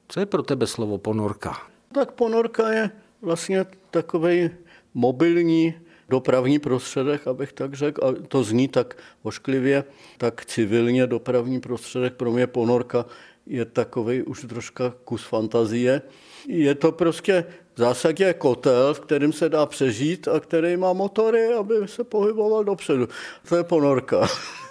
Co 0.07 0.19
je 0.19 0.25
pro 0.25 0.43
tebe 0.43 0.67
slovo 0.67 0.97
ponorka? 0.97 1.57
Tak 1.93 2.11
ponorka 2.11 2.71
je 2.71 2.89
vlastně 3.21 3.65
takový 3.91 4.49
mobilní 4.93 5.73
dopravní 6.09 6.59
prostředek, 6.59 7.27
abych 7.27 7.53
tak 7.53 7.73
řekl, 7.73 8.05
a 8.05 8.27
to 8.27 8.43
zní 8.43 8.67
tak 8.67 8.97
ošklivě, 9.23 9.83
tak 10.17 10.45
civilně 10.45 11.07
dopravní 11.07 11.59
prostředek. 11.59 12.13
Pro 12.13 12.31
mě 12.31 12.47
ponorka 12.47 13.05
je 13.45 13.65
takový 13.65 14.23
už 14.23 14.45
troška 14.49 14.93
kus 15.03 15.23
fantazie. 15.23 16.01
Je 16.47 16.75
to 16.75 16.91
prostě 16.91 17.45
v 17.75 17.79
zásadě 17.79 18.33
kotel, 18.33 18.93
v 18.93 18.99
kterým 18.99 19.33
se 19.33 19.49
dá 19.49 19.65
přežít 19.65 20.27
a 20.27 20.39
který 20.39 20.77
má 20.77 20.93
motory, 20.93 21.53
aby 21.53 21.75
se 21.85 22.03
pohyboval 22.03 22.63
dopředu. 22.63 23.07
To 23.49 23.55
je 23.55 23.63
ponorka. 23.63 24.27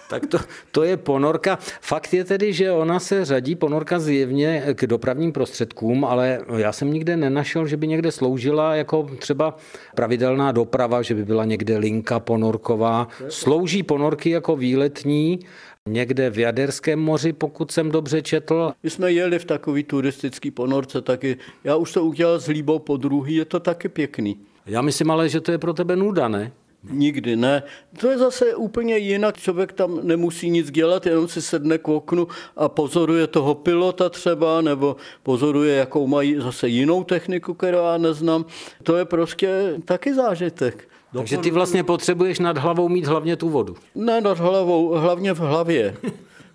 Tak 0.09 0.25
to, 0.27 0.37
to 0.71 0.83
je 0.83 0.97
ponorka. 0.97 1.59
Fakt 1.81 2.13
je 2.13 2.23
tedy, 2.23 2.53
že 2.53 2.71
ona 2.71 2.99
se 2.99 3.25
řadí 3.25 3.55
ponorka 3.55 3.99
zjevně 3.99 4.63
k 4.73 4.87
dopravním 4.87 5.31
prostředkům, 5.31 6.05
ale 6.05 6.39
já 6.57 6.71
jsem 6.71 6.93
nikde 6.93 7.17
nenašel, 7.17 7.67
že 7.67 7.77
by 7.77 7.87
někde 7.87 8.11
sloužila 8.11 8.75
jako 8.75 9.09
třeba 9.19 9.57
pravidelná 9.95 10.51
doprava, 10.51 11.01
že 11.01 11.15
by 11.15 11.25
byla 11.25 11.45
někde 11.45 11.77
linka 11.77 12.19
ponorková. 12.19 13.07
Slouží 13.29 13.83
ponorky 13.83 14.29
jako 14.29 14.55
výletní, 14.55 15.39
někde 15.87 16.29
v 16.29 16.37
Jaderském 16.37 16.99
moři, 16.99 17.33
pokud 17.33 17.71
jsem 17.71 17.91
dobře 17.91 18.21
četl. 18.21 18.71
My 18.83 18.89
jsme 18.89 19.11
jeli 19.11 19.39
v 19.39 19.45
takový 19.45 19.83
turistický 19.83 20.51
ponorce 20.51 21.01
taky. 21.01 21.37
Já 21.63 21.75
už 21.75 21.91
to 21.91 22.05
udělal 22.05 22.39
s 22.39 22.47
líbou 22.47 22.79
po 22.79 22.97
druhý, 22.97 23.35
je 23.35 23.45
to 23.45 23.59
taky 23.59 23.89
pěkný. 23.89 24.39
Já 24.65 24.81
myslím 24.81 25.11
ale, 25.11 25.29
že 25.29 25.41
to 25.41 25.51
je 25.51 25.57
pro 25.57 25.73
tebe 25.73 25.95
nuda, 25.95 26.27
ne? 26.27 26.51
Nikdy 26.89 27.35
ne. 27.35 27.63
To 27.99 28.09
je 28.09 28.17
zase 28.17 28.55
úplně 28.55 28.97
jinak. 28.97 29.37
Člověk 29.37 29.73
tam 29.73 29.99
nemusí 30.03 30.49
nic 30.49 30.71
dělat, 30.71 31.05
jenom 31.05 31.27
si 31.27 31.41
sedne 31.41 31.77
k 31.77 31.87
oknu 31.87 32.27
a 32.55 32.69
pozoruje 32.69 33.27
toho 33.27 33.55
pilota 33.55 34.09
třeba, 34.09 34.61
nebo 34.61 34.95
pozoruje, 35.23 35.75
jakou 35.75 36.07
mají 36.07 36.35
zase 36.39 36.67
jinou 36.67 37.03
techniku, 37.03 37.53
kterou 37.53 37.77
já 37.77 37.97
neznám. 37.97 38.45
To 38.83 38.95
je 38.97 39.05
prostě 39.05 39.73
taky 39.85 40.13
zážitek. 40.13 40.87
Takže 41.13 41.37
ty 41.37 41.51
vlastně 41.51 41.83
potřebuješ 41.83 42.39
nad 42.39 42.57
hlavou 42.57 42.89
mít 42.89 43.05
hlavně 43.05 43.35
tu 43.35 43.49
vodu. 43.49 43.75
Ne 43.95 44.21
nad 44.21 44.39
hlavou, 44.39 44.89
hlavně 44.89 45.33
v 45.33 45.39
hlavě. 45.39 45.97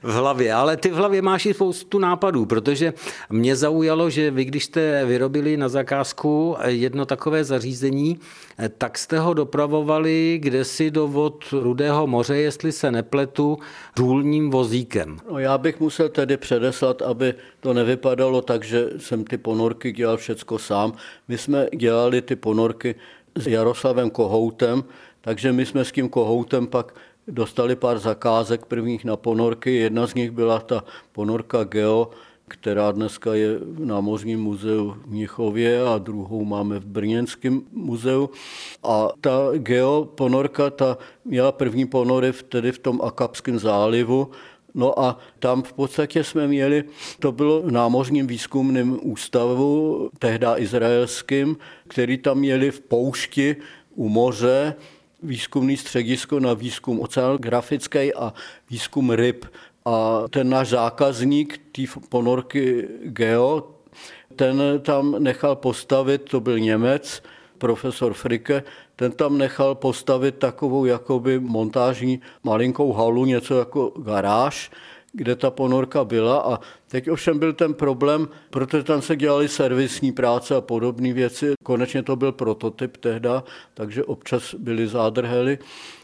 V 0.03 0.13
hlavě, 0.13 0.55
ale 0.55 0.77
ty 0.77 0.91
v 0.91 0.95
hlavě 0.95 1.23
máš 1.23 1.47
i 1.47 1.55
spoustu 1.55 1.99
nápadů, 1.99 2.47
protože 2.47 2.95
mě 3.31 3.57
zaujalo, 3.57 4.11
že 4.11 4.31
vy, 4.31 4.45
když 4.45 4.65
jste 4.65 5.05
vyrobili 5.07 5.57
na 5.57 5.69
zakázku 5.69 6.57
jedno 6.67 7.07
takové 7.07 7.45
zařízení, 7.45 8.19
tak 8.79 8.99
jste 8.99 9.19
ho 9.19 9.35
dopravovali 9.35 10.39
kdesi 10.43 10.91
do 10.91 11.09
vod 11.09 11.45
Rudého 11.53 12.07
moře, 12.07 12.37
jestli 12.37 12.73
se 12.73 12.91
nepletu, 12.91 13.59
důlním 13.97 14.51
vozíkem. 14.51 15.19
No, 15.31 15.39
já 15.39 15.59
bych 15.59 15.81
musel 15.81 16.09
tedy 16.09 16.37
předeslat, 16.37 17.03
aby 17.03 17.35
to 17.61 17.75
nevypadalo 17.75 18.43
tak, 18.43 18.65
že 18.65 18.91
jsem 18.99 19.25
ty 19.25 19.39
ponorky 19.39 19.93
dělal 19.93 20.17
všecko 20.17 20.59
sám. 20.59 20.93
My 21.29 21.39
jsme 21.39 21.67
dělali 21.77 22.23
ty 22.23 22.37
ponorky 22.37 22.95
s 23.35 23.47
Jaroslavem 23.47 24.11
Kohoutem, 24.11 24.85
takže 25.21 25.53
my 25.53 25.67
jsme 25.67 25.85
s 25.85 25.93
tím 25.93 26.09
Kohoutem 26.09 26.67
pak 26.67 26.95
dostali 27.33 27.77
pár 27.77 27.99
zakázek 27.99 28.67
prvních 28.67 29.05
na 29.05 29.17
ponorky. 29.17 29.75
Jedna 29.75 30.07
z 30.07 30.15
nich 30.15 30.31
byla 30.31 30.59
ta 30.59 30.85
ponorka 31.13 31.65
Geo, 31.65 32.11
která 32.49 32.93
dneska 32.93 33.35
je 33.35 33.59
v 33.59 33.85
Námořním 33.85 34.41
muzeu 34.41 34.91
v 34.91 35.07
Mnichově 35.07 35.87
a 35.87 35.99
druhou 35.99 36.45
máme 36.45 36.79
v 36.79 36.87
Brněnském 36.87 37.63
muzeu. 37.73 38.31
A 38.83 39.09
ta 39.21 39.39
Geo 39.57 40.05
ponorka, 40.05 40.71
ta 40.71 40.99
měla 41.25 41.53
první 41.53 41.87
ponory 41.87 42.33
tedy 42.49 42.73
v 42.73 42.79
tom 42.79 43.01
Akapském 43.03 43.59
zálivu, 43.59 44.31
No 44.75 45.01
a 45.01 45.19
tam 45.39 45.63
v 45.63 45.73
podstatě 45.73 46.25
jsme 46.25 46.49
měli, 46.49 46.85
to 47.19 47.33
bylo 47.33 47.63
v 47.63 47.71
námořním 47.71 48.27
výzkumném 48.27 48.99
ústavu, 49.03 50.11
tehdy 50.19 50.47
izraelským, 50.57 51.57
který 51.89 52.19
tam 52.19 52.39
měli 52.39 52.71
v 52.71 52.81
poušti 52.81 53.57
u 53.95 54.09
moře 54.09 54.75
výzkumný 55.23 55.77
středisko 55.77 56.41
na 56.41 56.55
výzkum 56.55 57.01
oceanografický 57.01 58.15
a 58.15 58.33
výzkum 58.71 59.11
ryb. 59.11 59.45
A 59.85 60.23
ten 60.31 60.51
náš 60.51 60.69
zákazník 60.69 61.61
té 61.73 61.83
ponorky 62.09 62.89
Geo, 63.05 63.69
ten 64.37 64.63
tam 64.83 65.17
nechal 65.19 65.57
postavit, 65.57 66.23
to 66.23 66.41
byl 66.41 66.59
Němec, 66.59 67.23
profesor 67.59 68.15
Frike, 68.15 68.63
ten 68.97 69.13
tam 69.13 69.39
nechal 69.39 69.75
postavit 69.75 70.35
takovou 70.35 70.85
jakoby 70.85 71.41
montážní 71.41 72.21
malinkou 72.43 72.93
halu, 72.93 73.25
něco 73.25 73.59
jako 73.59 73.93
garáž, 73.99 74.71
kde 75.13 75.37
ta 75.37 75.51
ponorka 75.51 76.05
byla 76.05 76.41
a 76.41 76.61
teď 76.89 77.11
ovšem 77.11 77.39
byl 77.39 77.53
ten 77.53 77.75
problém, 77.75 78.29
protože 78.51 78.83
tam 78.83 79.03
se 79.03 79.17
dělaly 79.17 79.49
servisní 79.49 80.13
práce 80.13 80.57
a 80.57 80.61
podobné 80.61 81.13
věci. 81.13 81.53
Konečně 81.65 82.03
to 82.03 82.17
byl 82.17 82.33
prototyp 82.33 82.97
tehda, 82.97 83.45
takže 83.75 84.05
občas 84.05 84.55
byly 84.55 84.87
zádrhely 84.87 85.59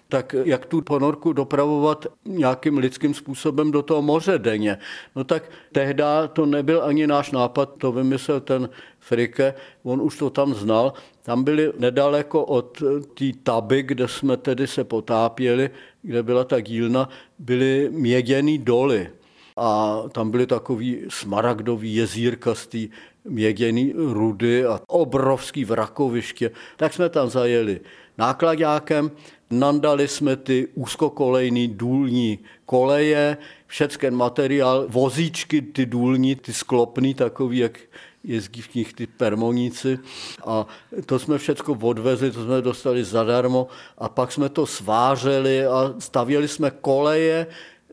tak 0.09 0.35
jak 0.45 0.67
tu 0.67 0.83
ponorku 0.83 1.33
dopravovat 1.33 2.07
nějakým 2.25 2.79
lidským 2.79 3.15
způsobem 3.15 3.71
do 3.71 3.83
toho 3.83 4.03
moře 4.03 4.39
denně. 4.39 4.79
No 5.17 5.25
tak 5.25 5.51
tehdy 5.73 6.03
to 6.33 6.47
nebyl 6.47 6.83
ani 6.85 7.07
náš 7.07 7.31
nápad, 7.31 7.75
to 7.79 7.93
vymyslel 7.93 8.41
ten 8.41 8.69
Frike, 9.01 9.55
on 9.83 10.03
už 10.03 10.17
to 10.17 10.31
tam 10.31 10.55
znal. 10.55 10.93
Tam 11.23 11.45
byli 11.45 11.73
nedaleko 11.79 12.45
od 12.45 12.83
té 13.15 13.25
taby, 13.43 13.83
kde 13.83 14.09
jsme 14.09 14.37
tedy 14.37 14.67
se 14.67 14.85
potápěli, 14.85 15.71
kde 16.03 16.23
byla 16.23 16.45
ta 16.45 16.61
dílna, 16.61 17.09
byly 17.39 17.89
měděný 17.93 18.59
doly. 18.59 19.09
A 19.57 20.03
tam 20.13 20.31
byly 20.31 20.47
takový 20.47 21.05
smaragdový 21.09 21.95
jezírka 21.95 22.55
z 22.55 22.67
té 22.67 22.79
měděný 23.25 23.93
rudy 23.97 24.67
a 24.67 24.81
obrovský 24.87 25.65
vrakoviště. 25.65 26.51
Tak 26.77 26.95
jsme 26.95 27.09
tam 27.09 27.29
zajeli 27.31 27.81
nákladákem, 28.19 29.11
nandali 29.51 30.09
jsme 30.09 30.37
ty 30.37 30.69
úzkokolejný 30.75 31.69
důlní 31.69 32.39
koleje, 32.67 33.37
všechen 33.67 34.17
materiál, 34.17 34.87
vozíčky, 34.89 35.63
ty 35.63 35.87
důlní, 35.87 36.37
ty 36.37 36.53
sklopný, 36.53 37.15
takový, 37.15 37.59
jak 37.59 37.79
jezdí 38.25 38.63
v 38.63 38.75
nich 38.75 38.93
ty 38.93 39.07
permoníci. 39.07 39.99
A 40.47 40.67
to 41.07 41.19
jsme 41.19 41.39
všechno 41.39 41.79
odvezli, 41.81 42.31
to 42.31 42.45
jsme 42.45 42.63
dostali 42.63 43.05
zadarmo. 43.05 43.67
A 43.99 44.09
pak 44.09 44.33
jsme 44.33 44.49
to 44.49 44.67
svářeli 44.67 45.67
a 45.67 45.95
stavěli 45.99 46.49
jsme 46.49 46.71
koleje 46.71 47.47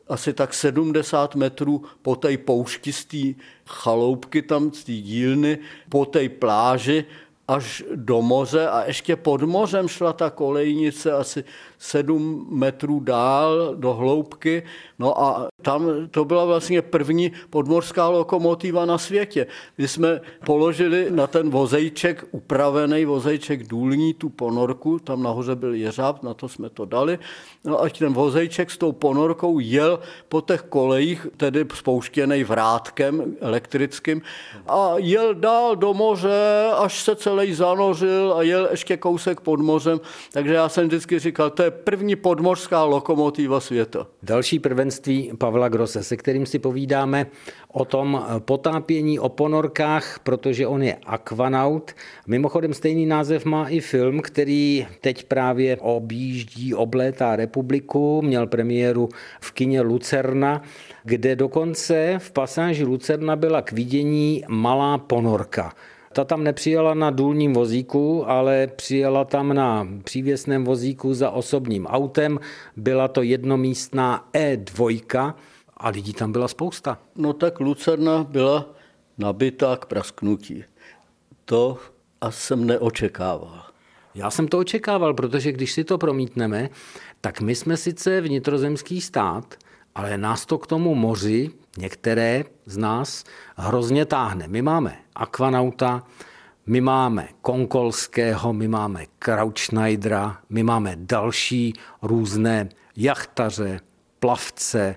asi 0.07 0.33
tak 0.33 0.53
70 0.53 1.35
metrů 1.35 1.83
po 2.01 2.15
té 2.15 2.37
poušti 2.37 2.93
z 2.93 3.05
té 3.05 3.41
chaloupky 3.65 4.41
tam, 4.41 4.71
z 4.71 4.83
té 4.83 4.91
dílny, 4.91 5.57
po 5.89 6.05
té 6.05 6.29
pláži 6.29 7.05
až 7.47 7.83
do 7.95 8.21
moře 8.21 8.67
a 8.69 8.85
ještě 8.85 9.15
pod 9.15 9.41
mořem 9.41 9.87
šla 9.87 10.13
ta 10.13 10.29
kolejnice 10.29 11.11
asi 11.11 11.43
sedm 11.77 12.47
metrů 12.49 12.99
dál 12.99 13.75
do 13.75 13.93
hloubky. 13.93 14.63
No 14.99 15.21
a 15.21 15.47
tam 15.65 15.89
to 16.11 16.25
byla 16.25 16.45
vlastně 16.45 16.81
první 16.81 17.31
podmorská 17.49 18.09
lokomotiva 18.09 18.85
na 18.85 18.97
světě. 18.97 19.47
My 19.77 19.87
jsme 19.87 20.21
položili 20.45 21.07
na 21.09 21.27
ten 21.27 21.49
vozejček, 21.49 22.25
upravený 22.31 23.05
vozejček 23.05 23.67
důlní, 23.67 24.13
tu 24.13 24.29
ponorku, 24.29 24.99
tam 24.99 25.23
nahoře 25.23 25.55
byl 25.55 25.73
jeřáb, 25.73 26.23
na 26.23 26.33
to 26.33 26.49
jsme 26.49 26.69
to 26.69 26.85
dali. 26.85 27.19
No 27.63 27.81
a 27.81 27.89
ten 27.89 28.13
vozejček 28.13 28.71
s 28.71 28.77
tou 28.77 28.91
ponorkou 28.91 29.59
jel 29.59 29.99
po 30.29 30.41
těch 30.41 30.61
kolejích, 30.61 31.27
tedy 31.37 31.65
spouštěný 31.73 32.43
vrátkem 32.43 33.35
elektrickým 33.41 34.21
a 34.67 34.93
jel 34.97 35.33
dál 35.33 35.75
do 35.75 35.93
moře, 35.93 36.69
až 36.77 37.03
se 37.03 37.15
celý 37.15 37.53
zanořil 37.53 38.33
a 38.37 38.41
jel 38.41 38.67
ještě 38.71 38.97
kousek 38.97 39.41
pod 39.41 39.59
mořem. 39.59 39.99
Takže 40.33 40.53
já 40.53 40.69
jsem 40.69 40.87
vždycky 40.87 41.19
říkal, 41.19 41.49
to 41.49 41.63
je 41.63 41.71
první 41.71 42.15
podmořská 42.15 42.83
lokomotiva 42.83 43.59
světa. 43.59 44.07
Další 44.23 44.59
prvenství 44.59 45.31
Pavla 45.55 45.69
Grosse, 45.69 46.03
se 46.03 46.17
kterým 46.17 46.45
si 46.45 46.59
povídáme 46.59 47.27
o 47.71 47.85
tom 47.85 48.25
potápění 48.39 49.19
o 49.19 49.29
ponorkách, 49.29 50.19
protože 50.23 50.67
on 50.67 50.83
je 50.83 50.97
akvanaut. 51.05 51.91
Mimochodem 52.27 52.73
stejný 52.73 53.05
název 53.05 53.45
má 53.45 53.67
i 53.67 53.79
film, 53.79 54.21
který 54.21 54.87
teď 55.01 55.23
právě 55.23 55.77
objíždí, 55.77 56.73
oblétá 56.73 57.35
republiku, 57.35 58.21
měl 58.21 58.47
premiéru 58.47 59.09
v 59.41 59.51
kině 59.51 59.81
Lucerna, 59.81 60.61
kde 61.03 61.35
dokonce 61.35 62.15
v 62.17 62.31
pasáži 62.31 62.83
Lucerna 62.83 63.35
byla 63.35 63.61
k 63.61 63.71
vidění 63.71 64.43
malá 64.47 64.97
ponorka. 64.97 65.73
Ta 66.15 66.23
tam 66.23 66.43
nepřijela 66.43 66.93
na 66.93 67.09
důlním 67.09 67.53
vozíku, 67.53 68.29
ale 68.29 68.67
přijela 68.67 69.25
tam 69.25 69.53
na 69.53 69.87
přívěsném 70.03 70.63
vozíku 70.63 71.13
za 71.13 71.29
osobním 71.29 71.85
autem. 71.85 72.39
Byla 72.77 73.07
to 73.07 73.21
jednomístná 73.21 74.29
E2 74.33 75.33
a 75.77 75.89
lidí 75.89 76.13
tam 76.13 76.31
byla 76.31 76.47
spousta. 76.47 76.97
No 77.15 77.33
tak 77.33 77.59
Lucerna 77.59 78.23
byla 78.23 78.65
nabitá 79.17 79.77
k 79.77 79.85
prasknutí. 79.85 80.63
To 81.45 81.77
asi 82.21 82.41
jsem 82.41 82.67
neočekával. 82.67 83.63
Já 84.13 84.31
jsem 84.31 84.47
to 84.47 84.59
očekával, 84.59 85.13
protože 85.13 85.51
když 85.51 85.71
si 85.71 85.83
to 85.83 85.97
promítneme, 85.97 86.69
tak 87.21 87.41
my 87.41 87.55
jsme 87.55 87.77
sice 87.77 88.21
vnitrozemský 88.21 89.01
stát, 89.01 89.55
ale 89.95 90.17
nás 90.17 90.45
to 90.45 90.57
k 90.57 90.67
tomu 90.67 90.95
moři, 90.95 91.51
některé 91.77 92.43
z 92.65 92.77
nás, 92.77 93.23
hrozně 93.55 94.05
táhne. 94.05 94.47
My 94.47 94.61
máme 94.61 95.04
akvanauta, 95.15 96.03
my 96.65 96.81
máme 96.81 97.27
Konkolského, 97.41 98.53
my 98.53 98.67
máme 98.67 99.05
Krautschneidera, 99.19 100.37
my 100.49 100.63
máme 100.63 100.95
další 100.99 101.73
různé 102.01 102.69
jachtaře, 102.95 103.79
plavce, 104.19 104.95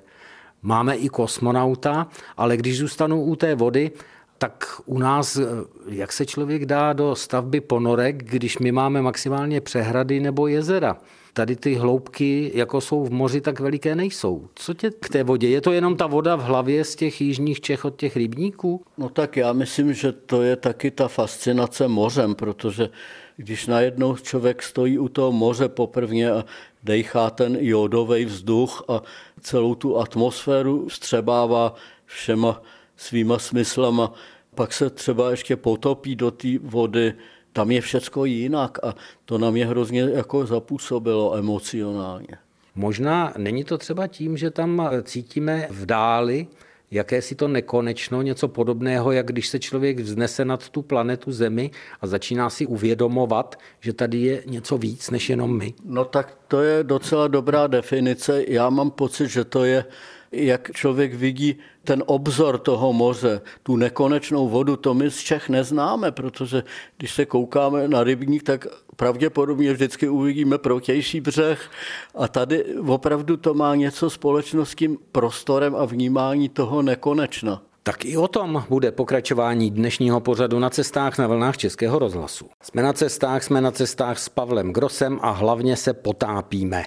máme 0.62 0.96
i 0.96 1.08
kosmonauta, 1.08 2.06
ale 2.36 2.56
když 2.56 2.78
zůstanu 2.78 3.24
u 3.24 3.36
té 3.36 3.54
vody, 3.54 3.90
tak 4.38 4.80
u 4.86 4.98
nás, 4.98 5.38
jak 5.86 6.12
se 6.12 6.26
člověk 6.26 6.66
dá 6.66 6.92
do 6.92 7.14
stavby 7.14 7.60
ponorek, 7.60 8.24
když 8.24 8.58
my 8.58 8.72
máme 8.72 9.02
maximálně 9.02 9.60
přehrady 9.60 10.20
nebo 10.20 10.46
jezera? 10.46 10.96
Tady 11.38 11.56
ty 11.56 11.74
hloubky, 11.74 12.50
jako 12.54 12.80
jsou 12.80 13.04
v 13.04 13.10
moři, 13.10 13.40
tak 13.40 13.60
veliké 13.60 13.94
nejsou. 13.94 14.48
Co 14.54 14.74
tě 14.74 14.90
k 14.90 15.08
té 15.08 15.22
vodě? 15.22 15.48
Je 15.48 15.60
to 15.60 15.72
jenom 15.72 15.96
ta 15.96 16.06
voda 16.06 16.36
v 16.36 16.42
hlavě 16.42 16.84
z 16.84 16.96
těch 16.96 17.20
jižních 17.20 17.60
Čech 17.60 17.84
od 17.84 17.96
těch 17.96 18.16
rybníků? 18.16 18.82
No 18.98 19.08
tak 19.08 19.36
já 19.36 19.52
myslím, 19.52 19.94
že 19.94 20.12
to 20.12 20.42
je 20.42 20.56
taky 20.56 20.90
ta 20.90 21.08
fascinace 21.08 21.88
mořem, 21.88 22.34
protože 22.34 22.88
když 23.36 23.66
najednou 23.66 24.16
člověk 24.16 24.62
stojí 24.62 24.98
u 24.98 25.08
toho 25.08 25.32
moře 25.32 25.68
poprvně 25.68 26.30
a 26.30 26.44
dejchá 26.82 27.30
ten 27.30 27.56
jodový 27.60 28.24
vzduch 28.24 28.84
a 28.88 29.02
celou 29.40 29.74
tu 29.74 29.98
atmosféru 29.98 30.90
střebává 30.90 31.74
všema 32.04 32.62
svýma 32.96 33.38
smyslama, 33.38 34.12
pak 34.54 34.72
se 34.72 34.90
třeba 34.90 35.30
ještě 35.30 35.56
potopí 35.56 36.16
do 36.16 36.30
té 36.30 36.58
vody, 36.58 37.14
tam 37.58 37.70
je 37.70 37.80
všecko 37.80 38.24
jinak 38.24 38.78
a 38.84 38.94
to 39.24 39.38
na 39.38 39.50
mě 39.50 39.66
hrozně 39.66 40.00
jako 40.00 40.46
zapůsobilo 40.46 41.36
emocionálně. 41.36 42.38
Možná 42.74 43.32
není 43.38 43.64
to 43.64 43.78
třeba 43.78 44.06
tím, 44.06 44.36
že 44.36 44.50
tam 44.50 44.90
cítíme 45.02 45.66
v 45.70 45.86
dáli 45.86 46.46
jaké 46.90 47.22
si 47.22 47.34
to 47.34 47.48
nekonečno, 47.48 48.22
něco 48.22 48.48
podobného, 48.48 49.12
jak 49.12 49.26
když 49.26 49.48
se 49.48 49.58
člověk 49.58 50.00
vznese 50.00 50.44
nad 50.44 50.68
tu 50.68 50.82
planetu 50.82 51.32
Zemi 51.32 51.70
a 52.00 52.06
začíná 52.06 52.50
si 52.50 52.66
uvědomovat, 52.66 53.58
že 53.80 53.92
tady 53.92 54.18
je 54.18 54.42
něco 54.46 54.78
víc 54.78 55.10
než 55.10 55.30
jenom 55.30 55.58
my. 55.58 55.74
No 55.84 56.04
tak 56.04 56.38
to 56.48 56.62
je 56.62 56.84
docela 56.84 57.28
dobrá 57.28 57.66
definice. 57.66 58.44
Já 58.48 58.70
mám 58.70 58.90
pocit, 58.90 59.28
že 59.28 59.44
to 59.44 59.64
je 59.64 59.84
jak 60.32 60.70
člověk 60.72 61.14
vidí 61.14 61.58
ten 61.84 62.02
obzor 62.06 62.58
toho 62.58 62.92
moře, 62.92 63.40
tu 63.62 63.76
nekonečnou 63.76 64.48
vodu, 64.48 64.76
to 64.76 64.94
my 64.94 65.10
z 65.10 65.18
Čech 65.18 65.48
neznáme, 65.48 66.12
protože 66.12 66.62
když 66.96 67.14
se 67.14 67.26
koukáme 67.26 67.88
na 67.88 68.04
rybník, 68.04 68.42
tak 68.42 68.66
pravděpodobně 68.96 69.72
vždycky 69.72 70.08
uvidíme 70.08 70.58
protější 70.58 71.20
břeh 71.20 71.70
a 72.14 72.28
tady 72.28 72.64
opravdu 72.74 73.36
to 73.36 73.54
má 73.54 73.74
něco 73.74 74.10
společného 74.10 74.66
s 74.66 74.74
tím 74.74 74.98
prostorem 75.12 75.76
a 75.76 75.84
vnímání 75.84 76.48
toho 76.48 76.82
nekonečna. 76.82 77.62
Tak 77.82 78.04
i 78.04 78.16
o 78.16 78.28
tom 78.28 78.64
bude 78.68 78.92
pokračování 78.92 79.70
dnešního 79.70 80.20
pořadu 80.20 80.58
na 80.58 80.70
cestách 80.70 81.18
na 81.18 81.26
vlnách 81.26 81.56
Českého 81.56 81.98
rozhlasu. 81.98 82.48
Jsme 82.62 82.82
na 82.82 82.92
cestách, 82.92 83.42
jsme 83.42 83.60
na 83.60 83.70
cestách 83.70 84.18
s 84.18 84.28
Pavlem 84.28 84.72
Grosem 84.72 85.18
a 85.22 85.30
hlavně 85.30 85.76
se 85.76 85.92
potápíme. 85.92 86.84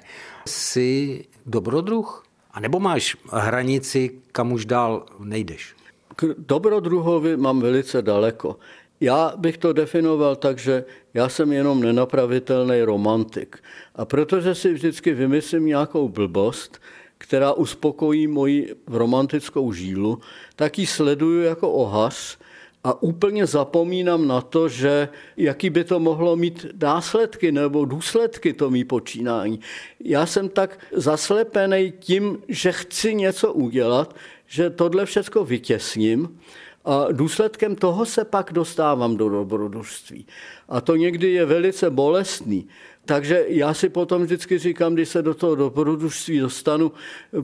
Jsi 0.48 1.26
dobrodruh? 1.46 2.24
A 2.54 2.60
nebo 2.60 2.80
máš 2.80 3.18
hranici, 3.32 4.12
kam 4.32 4.52
už 4.52 4.66
dál 4.66 5.06
nejdeš? 5.20 5.76
K 6.16 6.36
dobrodruhovi 6.38 7.38
mám 7.38 7.60
velice 7.62 8.02
daleko. 8.02 8.60
Já 9.00 9.34
bych 9.38 9.58
to 9.58 9.74
definoval 9.74 10.36
tak, 10.36 10.58
že 10.58 10.86
já 11.14 11.30
jsem 11.30 11.52
jenom 11.52 11.82
nenapravitelný 11.82 12.82
romantik. 12.82 13.58
A 13.96 14.06
protože 14.06 14.56
si 14.56 14.74
vždycky 14.74 15.14
vymyslím 15.14 15.66
nějakou 15.66 16.10
blbost, 16.10 16.82
která 17.18 17.54
uspokojí 17.54 18.28
moji 18.28 18.76
romantickou 18.88 19.74
žílu, 19.74 20.20
tak 20.56 20.80
ji 20.80 20.88
sleduju 20.88 21.42
jako 21.42 21.72
ohař 21.72 22.38
a 22.84 23.04
úplně 23.04 23.46
zapomínám 23.46 24.28
na 24.28 24.41
to, 24.41 24.70
že 24.70 25.10
jaký 25.38 25.70
by 25.70 25.84
to 25.84 26.00
mohlo 26.00 26.36
mít 26.36 26.65
následky 26.82 27.52
nebo 27.52 27.86
důsledky 27.86 28.54
to 28.54 28.70
mý 28.70 28.84
počínání. 28.84 29.60
Já 30.00 30.26
jsem 30.26 30.50
tak 30.50 30.80
zaslepený 30.91 31.94
tím, 32.00 32.38
že 32.48 32.72
chci 32.72 33.15
něco 33.15 33.54
udělat, 33.54 34.15
že 34.48 34.70
tohle 34.70 35.06
všechno 35.06 35.44
vytěsním 35.46 36.39
a 36.86 37.12
důsledkem 37.12 37.76
toho 37.76 38.06
se 38.06 38.26
pak 38.26 38.54
dostávám 38.54 39.17
do 39.17 39.30
dobrodružství. 39.30 40.26
A 40.70 40.82
to 40.82 40.96
někdy 40.96 41.32
je 41.32 41.46
velice 41.46 41.89
bolestný. 41.89 42.67
Takže 43.06 43.46
já 43.48 43.74
si 43.74 43.89
potom 43.89 44.24
vždycky 44.24 44.58
říkám, 44.58 44.94
když 44.94 45.10
se 45.10 45.22
do 45.22 45.34
toho 45.34 45.56
dobrodružství 45.56 46.39
dostanu, 46.39 46.91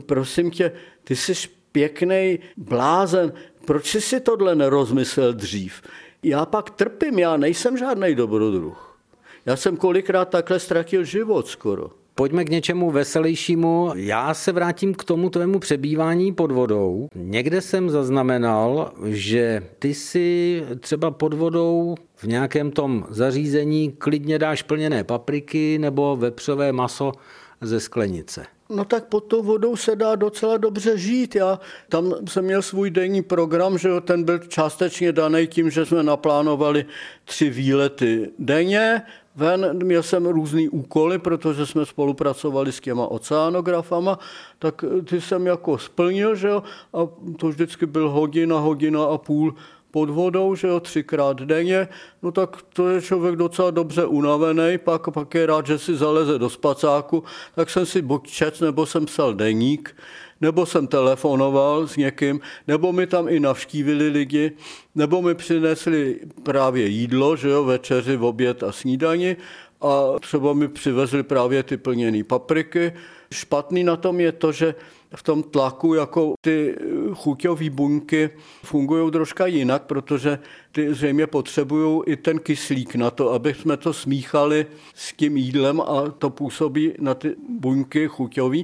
prosím 0.06 0.50
tě, 0.50 0.72
ty 1.04 1.16
jsi 1.16 1.34
pěkný 1.72 2.38
blázen, 2.56 3.32
proč 3.64 3.86
jsi 3.86 4.00
si 4.00 4.20
tohle 4.20 4.54
nerozmyslel 4.54 5.32
dřív? 5.32 5.82
Já 6.22 6.46
pak 6.46 6.70
trpím, 6.70 7.18
já 7.18 7.36
nejsem 7.36 7.76
žádný 7.76 8.14
dobrodruh. 8.14 8.98
Já 9.46 9.56
jsem 9.56 9.76
kolikrát 9.76 10.28
takhle 10.28 10.60
ztratil 10.60 11.04
život 11.04 11.46
skoro. 11.46 11.90
Pojďme 12.14 12.44
k 12.44 12.50
něčemu 12.50 12.90
veselějšímu. 12.90 13.92
Já 13.94 14.34
se 14.34 14.52
vrátím 14.52 14.94
k 14.94 15.04
tomu 15.04 15.30
tvému 15.30 15.58
přebývání 15.58 16.32
pod 16.32 16.52
vodou. 16.52 17.08
Někde 17.14 17.60
jsem 17.60 17.90
zaznamenal, 17.90 18.92
že 19.04 19.62
ty 19.78 19.94
si 19.94 20.62
třeba 20.80 21.10
pod 21.10 21.34
vodou 21.34 21.94
v 22.16 22.24
nějakém 22.24 22.70
tom 22.70 23.06
zařízení 23.10 23.92
klidně 23.92 24.38
dáš 24.38 24.62
plněné 24.62 25.04
papriky 25.04 25.78
nebo 25.78 26.16
vepřové 26.16 26.72
maso 26.72 27.12
ze 27.60 27.80
sklenice. 27.80 28.46
No 28.70 28.84
tak 28.84 29.04
pod 29.04 29.20
tou 29.20 29.42
vodou 29.42 29.76
se 29.76 29.96
dá 29.96 30.14
docela 30.14 30.56
dobře 30.56 30.98
žít. 30.98 31.34
Já 31.34 31.60
tam 31.88 32.14
jsem 32.28 32.44
měl 32.44 32.62
svůj 32.62 32.90
denní 32.90 33.22
program, 33.22 33.78
že 33.78 33.88
ten 34.00 34.24
byl 34.24 34.38
částečně 34.38 35.12
daný 35.12 35.46
tím, 35.46 35.70
že 35.70 35.86
jsme 35.86 36.02
naplánovali 36.02 36.84
tři 37.24 37.50
výlety 37.50 38.30
denně. 38.38 39.02
Ven 39.36 39.86
měl 39.86 40.02
jsem 40.02 40.26
různý 40.26 40.68
úkoly, 40.68 41.18
protože 41.18 41.66
jsme 41.66 41.86
spolupracovali 41.86 42.72
s 42.72 42.80
těma 42.80 43.06
oceánografama, 43.06 44.18
tak 44.58 44.84
ty 45.04 45.20
jsem 45.20 45.46
jako 45.46 45.78
splnil, 45.78 46.34
že 46.34 46.48
jo, 46.48 46.62
a 46.94 46.98
to 47.38 47.48
vždycky 47.48 47.86
byl 47.86 48.10
hodina, 48.10 48.58
hodina 48.58 49.04
a 49.04 49.18
půl 49.18 49.54
pod 49.98 50.10
vodou, 50.10 50.54
že 50.54 50.68
jo, 50.68 50.80
třikrát 50.80 51.40
denně, 51.42 51.88
no 52.22 52.32
tak 52.32 52.62
to 52.72 52.88
je 52.88 53.02
člověk 53.02 53.36
docela 53.36 53.70
dobře 53.70 54.04
unavený, 54.06 54.78
pak, 54.78 55.10
pak 55.10 55.34
je 55.34 55.46
rád, 55.46 55.66
že 55.66 55.78
si 55.78 55.96
zaleze 55.96 56.38
do 56.38 56.50
spacáku, 56.50 57.24
tak 57.54 57.70
jsem 57.70 57.86
si 57.86 58.02
buď 58.02 58.30
čet, 58.30 58.60
nebo 58.60 58.86
jsem 58.86 59.06
psal 59.06 59.34
deník, 59.34 59.96
nebo 60.40 60.66
jsem 60.66 60.86
telefonoval 60.86 61.86
s 61.86 61.96
někým, 61.96 62.40
nebo 62.68 62.92
mi 62.92 63.06
tam 63.06 63.28
i 63.28 63.40
navštívili 63.40 64.08
lidi, 64.08 64.52
nebo 64.94 65.22
mi 65.22 65.34
přinesli 65.34 66.20
právě 66.42 66.86
jídlo, 66.86 67.36
že 67.36 67.48
jo, 67.48 67.64
večeři, 67.64 68.16
oběd 68.16 68.62
a 68.62 68.72
snídani. 68.72 69.36
A 69.80 70.18
třeba 70.20 70.52
mi 70.52 70.68
přivezli 70.68 71.22
právě 71.22 71.62
ty 71.62 71.76
plněné 71.76 72.24
papriky. 72.24 72.92
Špatný 73.32 73.84
na 73.84 73.96
tom 73.96 74.20
je 74.20 74.32
to, 74.32 74.52
že 74.52 74.74
v 75.14 75.22
tom 75.22 75.42
tlaku 75.42 75.94
jako 75.94 76.34
ty 76.40 76.76
chuťové 77.14 77.70
buňky 77.70 78.30
fungují 78.64 79.10
troška 79.10 79.46
jinak, 79.46 79.82
protože 79.82 80.38
ty 80.72 80.94
zřejmě 80.94 81.26
potřebují 81.26 82.02
i 82.06 82.16
ten 82.16 82.38
kyslík 82.38 82.94
na 82.94 83.10
to, 83.10 83.32
aby 83.32 83.54
jsme 83.54 83.76
to 83.76 83.92
smíchali 83.92 84.66
s 84.94 85.12
tím 85.12 85.36
jídlem 85.36 85.80
a 85.80 86.10
to 86.18 86.30
působí 86.30 86.94
na 87.00 87.14
ty 87.14 87.36
buňky 87.48 88.08
chuťové. 88.08 88.58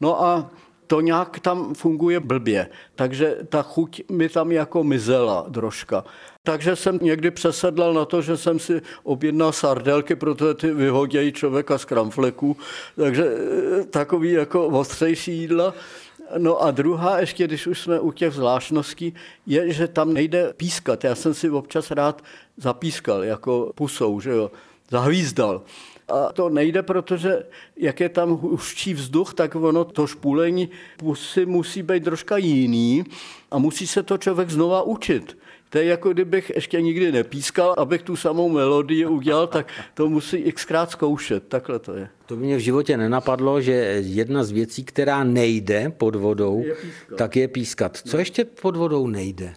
No 0.00 0.22
a 0.22 0.50
to 0.86 1.00
nějak 1.00 1.40
tam 1.40 1.74
funguje 1.74 2.20
blbě. 2.20 2.68
Takže 2.94 3.36
ta 3.48 3.62
chuť 3.62 4.02
mi 4.10 4.28
tam 4.28 4.52
jako 4.52 4.84
mizela 4.84 5.46
troška. 5.50 6.04
Takže 6.46 6.76
jsem 6.76 6.98
někdy 7.02 7.30
přesedlal 7.30 7.94
na 7.94 8.04
to, 8.04 8.22
že 8.22 8.36
jsem 8.36 8.58
si 8.58 8.82
objednal 9.02 9.52
sardelky, 9.52 10.16
protože 10.16 10.54
ty 10.54 10.74
vyhodějí 10.74 11.32
člověka 11.32 11.78
z 11.78 11.84
kramfleku. 11.84 12.56
Takže 12.96 13.24
eh, 13.26 13.84
takový 13.84 14.32
jako 14.32 14.66
ostřejší 14.66 15.38
jídla. 15.38 15.74
No 16.38 16.62
a 16.62 16.70
druhá, 16.70 17.18
ještě 17.20 17.46
když 17.46 17.66
už 17.66 17.80
jsme 17.80 18.00
u 18.00 18.12
těch 18.12 18.32
zvláštností, 18.32 19.14
je, 19.46 19.72
že 19.72 19.88
tam 19.88 20.14
nejde 20.14 20.52
pískat. 20.56 21.04
Já 21.04 21.14
jsem 21.14 21.34
si 21.34 21.50
občas 21.50 21.90
rád 21.90 22.22
zapískal, 22.56 23.24
jako 23.24 23.72
pusou, 23.74 24.20
že 24.20 24.30
jo, 24.30 24.50
zahvízdal. 24.90 25.62
A 26.08 26.32
to 26.32 26.48
nejde, 26.48 26.82
protože 26.82 27.46
jak 27.76 28.00
je 28.00 28.08
tam 28.08 28.30
hustší 28.30 28.94
vzduch, 28.94 29.34
tak 29.34 29.54
ono 29.54 29.84
to 29.84 30.06
špůlení 30.06 30.68
pusy 30.96 31.46
musí 31.46 31.82
být 31.82 32.04
troška 32.04 32.36
jiný 32.36 33.04
a 33.50 33.58
musí 33.58 33.86
se 33.86 34.02
to 34.02 34.18
člověk 34.18 34.50
znova 34.50 34.82
učit. 34.82 35.36
To 35.70 35.78
je 35.78 35.84
jako 35.84 36.12
kdybych 36.12 36.52
ještě 36.54 36.80
nikdy 36.80 37.12
nepískal, 37.12 37.74
abych 37.78 38.02
tu 38.02 38.16
samou 38.16 38.48
melodii 38.48 39.06
udělal, 39.06 39.46
tak 39.46 39.66
to 39.94 40.08
musí 40.08 40.52
xkrát 40.52 40.90
zkoušet. 40.90 41.48
Takhle 41.48 41.78
to 41.78 41.94
je. 41.94 42.08
To 42.26 42.36
by 42.36 42.44
mě 42.44 42.56
v 42.56 42.60
životě 42.60 42.96
nenapadlo, 42.96 43.60
že 43.60 43.72
jedna 44.00 44.44
z 44.44 44.50
věcí, 44.50 44.84
která 44.84 45.24
nejde 45.24 45.92
pod 45.96 46.16
vodou, 46.16 46.62
je 46.66 46.76
tak 47.16 47.36
je 47.36 47.48
pískat. 47.48 47.96
Co 47.96 48.18
ještě 48.18 48.44
pod 48.44 48.76
vodou 48.76 49.06
nejde? 49.06 49.54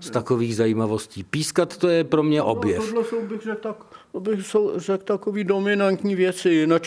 Z 0.00 0.10
takových 0.10 0.56
zajímavostí. 0.56 1.24
Pískat 1.24 1.76
to 1.76 1.88
je 1.88 2.04
pro 2.04 2.22
mě 2.22 2.38
no, 2.38 2.44
objev. 2.44 2.78
No, 2.78 2.86
tohle 2.86 3.04
jsou, 3.04 3.26
bych 3.26 3.42
řekl, 3.42 3.60
tak, 3.60 3.76
bych 4.18 4.38
řekl 4.76 5.04
takový 5.04 5.44
dominantní 5.44 6.14
věci, 6.14 6.50
jinak 6.50 6.82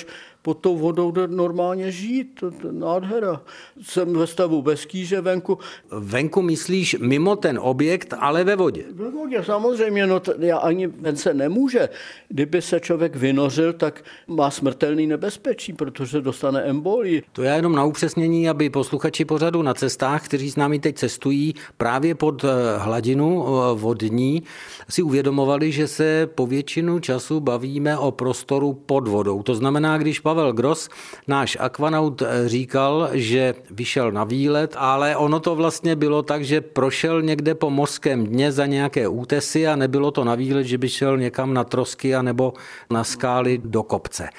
pod 0.46 0.54
tou 0.54 0.78
vodou 0.78 1.12
jde 1.12 1.28
normálně 1.28 1.92
žít. 1.92 2.28
To, 2.40 2.52
to 2.52 2.72
nádhera. 2.72 3.42
Jsem 3.82 4.14
ve 4.14 4.28
stavu 4.28 4.62
bez 4.62 4.86
kýže 4.86 5.22
venku. 5.22 5.58
Venku 5.92 6.42
myslíš 6.42 6.96
mimo 7.00 7.36
ten 7.36 7.60
objekt, 7.62 8.14
ale 8.20 8.44
ve 8.44 8.56
vodě? 8.56 8.84
Ve 8.94 9.10
vodě, 9.10 9.44
samozřejmě. 9.44 10.08
No, 10.08 10.22
já 10.40 10.58
ani 10.58 10.88
ven 10.88 11.16
se 11.16 11.34
nemůže. 11.34 11.90
Kdyby 12.30 12.62
se 12.62 12.80
člověk 12.80 13.16
vynořil, 13.16 13.74
tak 13.74 14.04
má 14.28 14.52
smrtelný 14.52 15.08
nebezpečí, 15.08 15.74
protože 15.74 16.22
dostane 16.22 16.62
embolii. 16.62 17.24
To 17.32 17.44
je 17.44 17.52
jenom 17.52 17.76
na 17.76 17.84
upřesnění, 17.86 18.50
aby 18.50 18.70
posluchači 18.70 19.26
pořadu 19.26 19.62
na 19.62 19.74
cestách, 19.74 20.26
kteří 20.26 20.52
s 20.52 20.56
námi 20.56 20.80
teď 20.80 20.96
cestují 20.96 21.56
právě 21.78 22.16
pod 22.16 22.44
eh, 22.44 22.48
hladinu 22.78 23.46
eh, 23.48 23.76
vodní, 23.76 24.44
si 24.90 25.02
uvědomovali, 25.02 25.72
že 25.72 25.88
se 25.88 26.30
po 26.36 26.48
většinu 26.48 27.00
času 27.00 27.40
bavíme 27.40 27.98
o 27.98 28.12
prostoru 28.12 28.74
pod 28.74 29.08
vodou. 29.08 29.44
To 29.44 29.56
znamená, 29.56 29.98
když 29.98 30.20
Pavel 30.20 30.35
Gross, 30.52 30.90
náš 31.28 31.58
akvanaut, 31.60 32.22
eh, 32.22 32.50
říkal, 32.50 33.10
že 33.14 33.54
vyšel 33.72 34.12
na 34.12 34.24
výlet, 34.24 34.76
ale 34.78 35.16
ono 35.16 35.40
to 35.40 35.56
vlastně 35.56 35.96
bylo 35.96 36.24
tak, 36.24 36.46
že 36.46 36.62
prošel 36.62 37.22
někde 37.22 37.56
po 37.56 37.70
mořském 37.70 38.28
dně 38.28 38.52
za 38.52 38.66
nějaké 38.66 39.08
útesy 39.08 39.68
a 39.68 39.76
nebylo 39.76 40.12
to 40.12 40.24
na 40.24 40.36
výlet, 40.36 40.64
že 40.64 40.78
by 40.78 40.90
šel 40.90 41.18
někam 41.18 41.54
na 41.54 41.64
trosky 41.64 42.16
a 42.16 42.22
nebo 42.22 42.54
na 42.90 43.04
skály 43.04 43.62
do 43.64 43.84
kopce. 43.84 44.30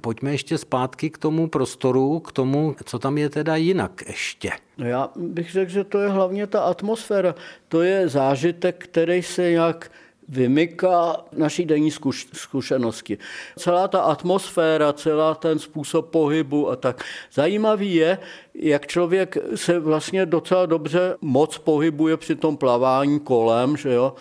Pojďme 0.00 0.30
ještě 0.30 0.58
zpátky 0.58 1.10
k 1.10 1.18
tomu 1.18 1.48
prostoru, 1.48 2.20
k 2.20 2.32
tomu, 2.32 2.76
co 2.84 2.98
tam 2.98 3.18
je 3.18 3.28
teda 3.28 3.56
jinak 3.56 4.02
ještě. 4.06 4.50
No 4.78 4.86
já 4.86 5.10
bych 5.16 5.52
řekl, 5.52 5.70
že 5.70 5.84
to 5.84 5.98
je 5.98 6.08
hlavně 6.08 6.46
ta 6.46 6.60
atmosféra. 6.60 7.34
To 7.68 7.82
je 7.82 8.08
zážitek, 8.08 8.84
který 8.84 9.22
se 9.22 9.50
nějak 9.50 9.90
vymyká 10.30 11.16
naší 11.32 11.64
denní 11.64 11.90
zkušenosti. 12.32 13.18
Celá 13.58 13.88
ta 13.88 14.00
atmosféra, 14.00 14.92
celá 14.92 15.34
ten 15.34 15.58
způsob 15.58 16.10
pohybu 16.10 16.70
a 16.70 16.76
tak. 16.76 17.04
Zajímavý 17.32 17.94
je, 17.94 18.18
jak 18.54 18.86
člověk 18.86 19.36
se 19.54 19.78
vlastně 19.78 20.26
docela 20.26 20.66
dobře 20.66 21.16
moc 21.20 21.58
pohybuje 21.58 22.16
při 22.16 22.36
tom 22.36 22.56
plavání 22.56 23.20
kolem, 23.20 23.76
že 23.76 23.92
jo 23.92 24.14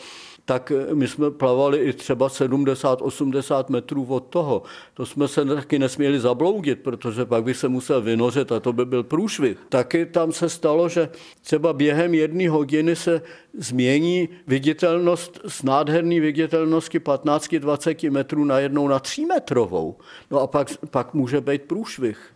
tak 0.49 0.71
my 0.93 1.07
jsme 1.07 1.31
plavali 1.31 1.77
i 1.77 1.93
třeba 1.93 2.27
70-80 2.27 3.65
metrů 3.69 4.05
od 4.05 4.19
toho. 4.19 4.63
To 4.93 5.05
jsme 5.05 5.27
se 5.27 5.45
taky 5.45 5.79
nesměli 5.79 6.19
zabloudit, 6.19 6.79
protože 6.79 7.25
pak 7.25 7.43
by 7.43 7.53
se 7.53 7.67
musel 7.67 8.01
vynořit 8.01 8.51
a 8.51 8.59
to 8.59 8.73
by 8.73 8.85
byl 8.85 9.03
průšvih. 9.03 9.57
Taky 9.69 10.05
tam 10.05 10.31
se 10.31 10.49
stalo, 10.49 10.89
že 10.89 11.09
třeba 11.41 11.73
během 11.73 12.13
jedné 12.13 12.49
hodiny 12.49 12.95
se 12.95 13.21
změní 13.53 14.29
viditelnost 14.47 15.39
z 15.47 15.63
nádherné 15.63 16.19
viditelnosti 16.19 16.99
15-20 16.99 18.12
metrů 18.12 18.45
najednou 18.45 18.88
na 18.88 18.99
3 18.99 19.25
metrovou. 19.25 19.97
No 20.31 20.39
a 20.39 20.47
pak, 20.47 20.67
pak 20.89 21.13
může 21.13 21.41
být 21.41 21.62
průšvih 21.62 22.33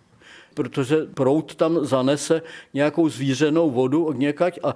protože 0.54 0.98
proud 1.14 1.56
tam 1.56 1.86
zanese 1.86 2.42
nějakou 2.74 3.10
zvířenou 3.10 3.72
vodu 3.72 4.06
od 4.06 4.18
někať 4.18 4.60
a 4.64 4.76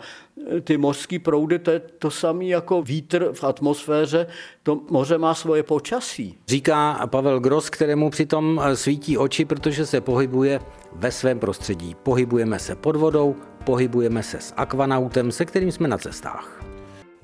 ty 0.64 0.78
mořské 0.78 1.20
proudy, 1.20 1.60
to 1.60 1.72
je 1.72 1.80
to 1.80 2.12
samé 2.12 2.46
jako 2.46 2.82
vítr 2.82 3.30
v 3.34 3.44
atmosféře, 3.44 4.28
to 4.64 4.82
moře 4.90 5.18
má 5.18 5.34
svoje 5.34 5.64
počasí. 5.64 6.38
Říká 6.48 7.08
Pavel 7.08 7.40
Gros, 7.40 7.70
kterému 7.70 8.10
přitom 8.10 8.62
svítí 8.74 9.18
oči, 9.18 9.46
protože 9.46 9.86
se 9.86 10.02
pohybuje 10.02 10.60
ve 10.92 11.12
svém 11.12 11.40
prostředí. 11.40 11.96
Pohybujeme 12.04 12.60
se 12.60 12.76
pod 12.76 12.96
vodou, 12.96 13.36
pohybujeme 13.64 14.24
se 14.24 14.38
s 14.40 14.54
akvanautem, 14.58 15.32
se 15.32 15.46
kterým 15.46 15.72
jsme 15.72 15.88
na 15.88 15.98
cestách. 15.98 16.67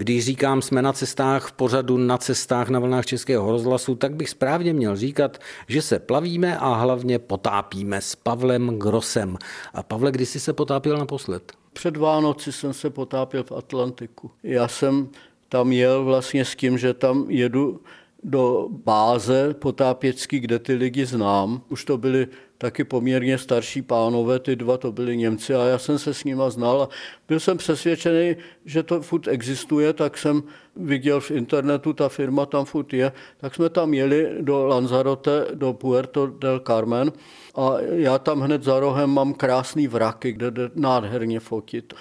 Když 0.04 0.26
říkám 0.26 0.62
jsme 0.62 0.82
na 0.82 0.94
cestách 0.94 1.48
v 1.48 1.52
pořadu 1.52 1.98
na 1.98 2.18
cestách 2.18 2.70
na 2.70 2.80
vlnách 2.80 3.06
Českého 3.06 3.52
rozhlasu, 3.52 3.96
tak 3.96 4.16
bych 4.16 4.30
správně 4.30 4.74
měl 4.74 4.96
říkat, 4.96 5.38
že 5.68 5.82
se 5.82 6.00
plavíme 6.00 6.58
a 6.58 6.74
hlavně 6.74 7.20
potápíme 7.20 8.02
s 8.02 8.16
Pavlem 8.16 8.80
Grosem. 8.80 9.38
A 9.74 9.84
Pavle, 9.84 10.12
kdy 10.12 10.26
jsi 10.26 10.39
se 10.39 10.54
potápil 10.54 10.98
naposled? 10.98 11.52
Před 11.74 11.98
Vánoci 11.98 12.52
jsem 12.52 12.74
se 12.74 12.89
potápil 12.89 13.44
v 13.44 13.52
Atlantiku. 13.52 14.32
Já 14.44 14.68
jsem 14.68 15.10
tam 15.50 15.72
jel 15.72 16.04
vlastně 16.06 16.46
s 16.46 16.56
tím, 16.56 16.78
že 16.78 16.94
tam 16.94 17.26
jedu 17.30 17.82
do 18.24 18.70
báze 18.70 19.54
potápěcký, 19.54 20.40
kde 20.40 20.60
ty 20.60 20.74
lidi 20.74 21.06
znám. 21.06 21.62
Už 21.70 21.86
to 21.86 21.98
byli 21.98 22.28
taky 22.58 22.84
poměrně 22.84 23.38
starší 23.38 23.82
pánové, 23.82 24.40
ty 24.40 24.56
dva 24.56 24.78
to 24.78 24.92
byli 24.92 25.18
Němci 25.18 25.56
a 25.56 25.64
já 25.64 25.78
jsem 25.78 26.00
se 26.00 26.14
s 26.14 26.24
nima 26.24 26.50
znal 26.50 26.82
a 26.82 26.90
byl 27.28 27.40
jsem 27.40 27.58
přesvědčený, 27.58 28.36
že 28.66 28.84
to 28.84 29.02
furt 29.02 29.28
existuje, 29.28 29.94
tak 29.94 30.18
jsem 30.18 30.44
viděl 30.76 31.20
v 31.20 31.32
internetu, 31.32 31.94
ta 31.94 32.10
firma 32.10 32.46
tam 32.46 32.66
furt 32.66 32.94
je, 32.94 33.12
tak 33.38 33.56
jsme 33.56 33.70
tam 33.70 33.94
jeli 33.94 34.30
do 34.42 34.68
Lanzarote, 34.68 35.46
do 35.54 35.74
Puerto 35.74 36.28
del 36.28 36.60
Carmen 36.60 37.12
a 37.56 37.72
já 37.80 38.20
tam 38.20 38.42
hned 38.42 38.64
za 38.64 38.80
rohem 38.80 39.10
mám 39.10 39.34
krásný 39.34 39.88
vraky, 39.88 40.32
kde 40.32 40.52
jde 40.52 40.70
nádherně 40.76 41.40
fotit. 41.40 41.94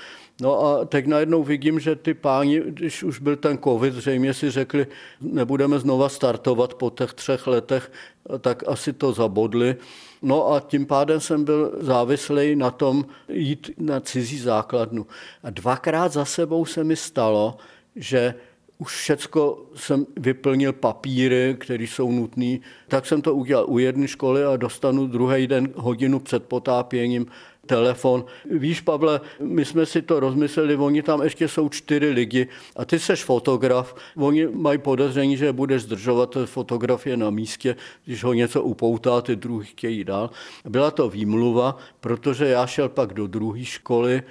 No 0.43 0.65
a 0.65 0.85
teď 0.85 1.07
najednou 1.07 1.43
vidím, 1.43 1.81
že 1.81 1.97
ty 1.97 2.15
páni, 2.15 2.61
když 2.67 3.03
už 3.03 3.19
byl 3.19 3.37
ten 3.37 3.59
covid, 3.59 3.95
zřejmě 3.95 4.35
si 4.35 4.51
řekli, 4.51 4.87
nebudeme 5.21 5.79
znova 5.79 6.09
startovat 6.09 6.75
po 6.75 6.91
těch 6.91 7.15
třech 7.15 7.47
letech, 7.47 7.93
tak 8.41 8.63
asi 8.67 8.93
to 8.93 9.13
zabodli. 9.13 9.77
No 10.23 10.53
a 10.53 10.61
tím 10.61 10.87
pádem 10.87 11.21
jsem 11.21 11.45
byl 11.45 11.79
závislý 11.81 12.57
na 12.57 12.71
tom 12.71 13.07
jít 13.29 13.71
na 13.79 14.01
cizí 14.01 14.39
základnu. 14.39 15.07
A 15.43 15.51
dvakrát 15.51 16.13
za 16.13 16.25
sebou 16.25 16.65
se 16.65 16.85
mi 16.85 16.97
stalo, 16.97 17.57
že 17.97 18.35
už 18.79 18.97
všecko 18.97 19.67
jsem 19.75 20.07
vyplnil 20.17 20.73
papíry, 20.73 21.57
které 21.59 21.85
jsou 21.85 22.13
nutné. 22.13 22.59
Tak 22.89 23.07
jsem 23.07 23.23
to 23.23 23.35
udělal 23.35 23.65
u 23.69 23.79
jedné 23.79 24.09
školy 24.09 24.45
a 24.45 24.57
dostanu 24.57 25.07
druhý 25.07 25.47
den 25.47 25.69
hodinu 25.75 26.19
před 26.19 26.45
potápěním 26.45 27.27
telefon. 27.73 28.25
Víš, 28.51 28.81
Pavle, 28.81 29.21
my 29.41 29.65
jsme 29.65 29.87
si 29.87 30.03
to 30.03 30.21
rozmysleli, 30.21 30.77
oni 30.77 31.03
tam 31.03 31.23
ještě 31.23 31.49
jsou 31.49 31.69
čtyři 31.69 32.11
lidi 32.11 32.49
a 32.77 32.85
ty 32.85 32.99
seš 32.99 33.25
fotograf, 33.25 33.97
oni 34.17 34.47
mají 34.47 34.79
podezření, 34.79 35.37
že 35.37 35.53
budeš 35.53 35.83
zdržovat 35.83 36.37
fotografie 36.45 37.17
na 37.17 37.31
místě, 37.31 37.77
když 38.05 38.25
ho 38.25 38.33
něco 38.33 38.63
upoutá, 38.63 39.21
ty 39.21 39.37
druhý 39.37 39.67
chtějí 39.67 40.05
dál. 40.05 40.31
Byla 40.69 40.91
to 40.91 41.09
výmluva, 41.09 41.77
protože 42.01 42.49
já 42.49 42.67
šel 42.67 42.89
pak 42.89 43.15
do 43.15 43.27
druhé 43.27 43.65
školy, 43.65 44.23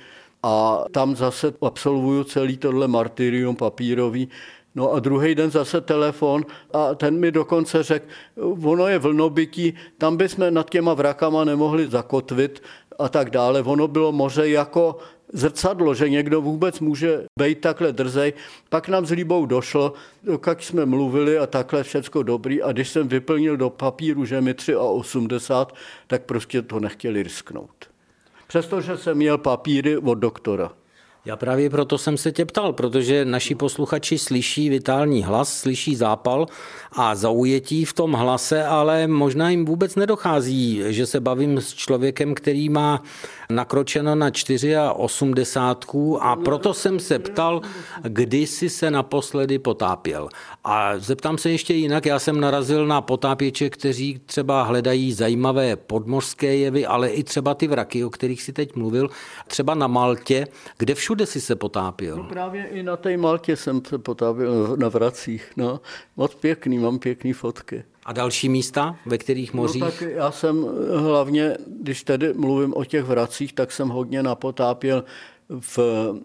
a 0.43 0.85
tam 0.91 1.15
zase 1.15 1.53
absolvuju 1.61 2.23
celý 2.23 2.57
tohle 2.57 2.87
martyrium 2.87 3.55
papírový, 3.55 4.29
No 4.75 4.93
a 4.93 4.99
druhý 4.99 5.35
den 5.35 5.51
zase 5.51 5.81
telefon 5.81 6.45
a 6.73 6.95
ten 6.95 7.19
mi 7.19 7.31
dokonce 7.31 7.83
řekl, 7.83 8.05
ono 8.63 8.87
je 8.87 8.99
vlnobytí, 8.99 9.73
tam 9.97 10.17
bychom 10.17 10.53
nad 10.53 10.69
těma 10.69 10.93
vrakama 10.93 11.43
nemohli 11.43 11.87
zakotvit 11.87 12.63
a 12.99 13.09
tak 13.09 13.29
dále. 13.29 13.61
Ono 13.61 13.87
bylo 13.87 14.11
moře 14.11 14.49
jako 14.49 14.97
zrcadlo, 15.33 15.93
že 15.93 16.09
někdo 16.09 16.41
vůbec 16.41 16.79
může 16.79 17.25
být 17.39 17.61
takhle 17.61 17.91
drzej. 17.91 18.33
Pak 18.69 18.87
nám 18.87 19.05
s 19.05 19.11
Líbou 19.11 19.45
došlo, 19.45 19.93
jak 20.47 20.63
jsme 20.63 20.85
mluvili 20.85 21.37
a 21.37 21.47
takhle 21.47 21.83
všecko 21.83 22.23
dobrý 22.23 22.63
a 22.63 22.71
když 22.71 22.89
jsem 22.89 23.07
vyplnil 23.07 23.57
do 23.57 23.69
papíru, 23.69 24.25
že 24.25 24.41
mi 24.41 24.55
83, 24.77 25.75
tak 26.07 26.23
prostě 26.23 26.61
to 26.61 26.79
nechtěli 26.79 27.23
risknout. 27.23 27.89
Přestože 28.47 28.97
jsem 28.97 29.17
měl 29.17 29.37
papíry 29.37 29.97
od 29.97 30.15
doktora. 30.15 30.71
Já 31.25 31.35
právě 31.35 31.69
proto 31.69 31.97
jsem 31.97 32.17
se 32.17 32.31
tě 32.31 32.45
ptal, 32.45 32.73
protože 32.73 33.25
naši 33.25 33.55
posluchači 33.55 34.17
slyší 34.17 34.69
vitální 34.69 35.23
hlas, 35.23 35.59
slyší 35.59 35.95
zápal 35.95 36.47
a 36.91 37.15
zaujetí 37.15 37.85
v 37.85 37.93
tom 37.93 38.13
hlase, 38.13 38.63
ale 38.63 39.07
možná 39.07 39.49
jim 39.49 39.65
vůbec 39.65 39.95
nedochází, 39.95 40.83
že 40.87 41.05
se 41.05 41.19
bavím 41.19 41.57
s 41.57 41.73
člověkem, 41.73 42.35
který 42.35 42.69
má 42.69 43.03
nakročeno 43.55 44.15
na 44.15 44.31
84 44.93 46.19
a 46.19 46.35
proto 46.35 46.73
jsem 46.73 46.99
se 46.99 47.19
ptal, 47.19 47.61
kdy 48.03 48.37
jsi 48.37 48.69
se 48.69 48.91
naposledy 48.91 49.59
potápěl. 49.59 50.29
A 50.63 50.97
zeptám 50.97 51.37
se 51.37 51.49
ještě 51.51 51.73
jinak, 51.73 52.05
já 52.05 52.19
jsem 52.19 52.39
narazil 52.39 52.87
na 52.87 53.01
potápěče, 53.01 53.69
kteří 53.69 54.21
třeba 54.25 54.63
hledají 54.63 55.13
zajímavé 55.13 55.75
podmořské 55.75 56.55
jevy, 56.55 56.85
ale 56.85 57.09
i 57.09 57.23
třeba 57.23 57.53
ty 57.53 57.67
vraky, 57.67 58.03
o 58.03 58.09
kterých 58.09 58.41
si 58.41 58.53
teď 58.53 58.75
mluvil, 58.75 59.09
třeba 59.47 59.75
na 59.75 59.87
Maltě, 59.87 60.47
kde 60.77 60.95
všude 60.95 61.25
si 61.25 61.41
se 61.41 61.55
potápěl. 61.55 62.17
No 62.17 62.23
právě 62.23 62.65
i 62.65 62.83
na 62.83 62.97
té 62.97 63.17
Maltě 63.17 63.55
jsem 63.55 63.81
se 63.85 63.97
potápěl 63.97 64.77
na 64.77 64.89
vracích. 64.89 65.51
No. 65.57 65.79
Moc 66.17 66.35
pěkný, 66.35 66.79
mám 66.79 66.99
pěkný 66.99 67.33
fotky. 67.33 67.83
A 68.11 68.13
další 68.13 68.49
místa, 68.49 68.95
ve 69.05 69.17
kterých 69.17 69.53
mořích? 69.53 69.81
No 69.81 69.91
tak 69.91 70.01
já 70.01 70.31
jsem 70.31 70.65
hlavně, 70.95 71.57
když 71.67 72.03
tedy 72.03 72.33
mluvím 72.33 72.73
o 72.73 72.85
těch 72.85 73.03
vracích, 73.03 73.53
tak 73.53 73.71
jsem 73.71 73.89
hodně 73.89 74.23
napotápěl 74.23 75.03
v 75.49 75.79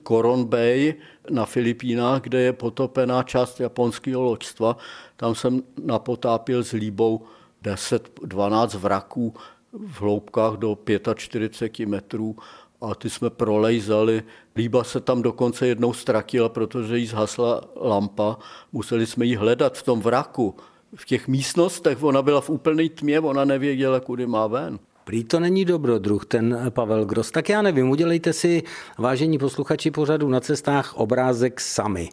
Coron 0.09 0.45
Bay 0.45 0.95
na 1.31 1.47
Filipínách, 1.47 2.23
kde 2.23 2.41
je 2.41 2.53
potopená 2.53 3.23
část 3.23 3.61
japonského 3.61 4.23
loďstva. 4.23 4.77
Tam 5.17 5.35
jsem 5.35 5.63
napotápěl 5.85 6.65
s 6.65 6.73
líbou 6.73 7.23
10-12 7.65 8.79
vraků 8.79 9.35
v 9.73 10.01
hloubkách 10.01 10.55
do 10.55 10.79
45 11.15 11.87
metrů 11.87 12.37
a 12.81 12.95
ty 12.95 13.11
jsme 13.11 13.31
prolejzali. 13.31 14.23
Líba 14.57 14.85
se 14.85 15.01
tam 15.01 15.23
dokonce 15.23 15.67
jednou 15.67 15.93
ztratila, 15.93 16.49
protože 16.49 16.99
jí 16.99 17.07
zhasla 17.07 17.61
lampa. 17.81 18.37
Museli 18.73 19.07
jsme 19.07 19.25
ji 19.25 19.37
hledat 19.37 19.79
v 19.79 19.83
tom 19.83 20.01
vraku 20.01 20.55
v 20.95 21.05
těch 21.05 21.29
místnostech, 21.29 22.03
ona 22.03 22.23
byla 22.23 22.41
v 22.41 22.51
úplné 22.51 22.89
tmě, 22.89 23.21
ona 23.21 23.45
nevěděla, 23.45 24.01
kudy 24.01 24.27
má 24.27 24.47
ven. 24.47 24.79
Prý 25.07 25.25
to 25.25 25.41
není 25.41 25.65
dobrodruh, 25.65 26.27
ten 26.27 26.71
Pavel 26.71 27.05
Gros. 27.05 27.31
Tak 27.31 27.49
já 27.49 27.63
nevím, 27.63 27.91
udělejte 27.91 28.33
si, 28.33 28.63
vážení 28.99 29.39
posluchači 29.39 29.91
pořadu 29.91 30.29
na 30.29 30.41
cestách, 30.41 30.97
obrázek 30.97 31.61
sami. 31.61 32.09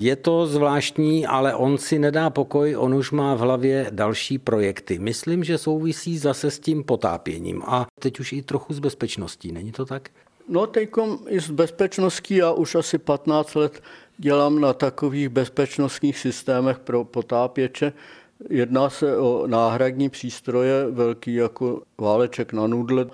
Je 0.00 0.16
to 0.16 0.46
zvláštní, 0.46 1.26
ale 1.26 1.54
on 1.54 1.78
si 1.78 1.98
nedá 1.98 2.30
pokoj, 2.30 2.76
on 2.76 2.94
už 2.94 3.10
má 3.10 3.34
v 3.34 3.38
hlavě 3.38 3.86
další 3.90 4.38
projekty. 4.38 4.98
Myslím, 4.98 5.44
že 5.44 5.58
souvisí 5.58 6.18
zase 6.18 6.50
s 6.50 6.58
tím 6.58 6.84
potápěním 6.84 7.62
a 7.66 7.86
teď 8.00 8.20
už 8.20 8.32
i 8.32 8.42
trochu 8.42 8.74
s 8.74 8.78
bezpečností, 8.78 9.52
není 9.52 9.72
to 9.72 9.84
tak? 9.84 10.08
No 10.48 10.66
teďkom 10.66 11.18
i 11.28 11.40
s 11.40 11.50
bezpečností, 11.50 12.34
já 12.36 12.52
už 12.52 12.74
asi 12.74 12.98
15 12.98 13.54
let 13.54 13.82
dělám 14.18 14.60
na 14.60 14.72
takových 14.72 15.28
bezpečnostních 15.28 16.18
systémech 16.18 16.78
pro 16.78 17.04
potápěče. 17.04 17.92
Jedná 18.50 18.90
se 18.90 19.16
o 19.16 19.46
náhradní 19.46 20.08
přístroje, 20.08 20.90
velký 20.90 21.34
jako 21.34 21.82
váleček 21.98 22.52
na 22.52 22.66
nudle. 22.66 23.06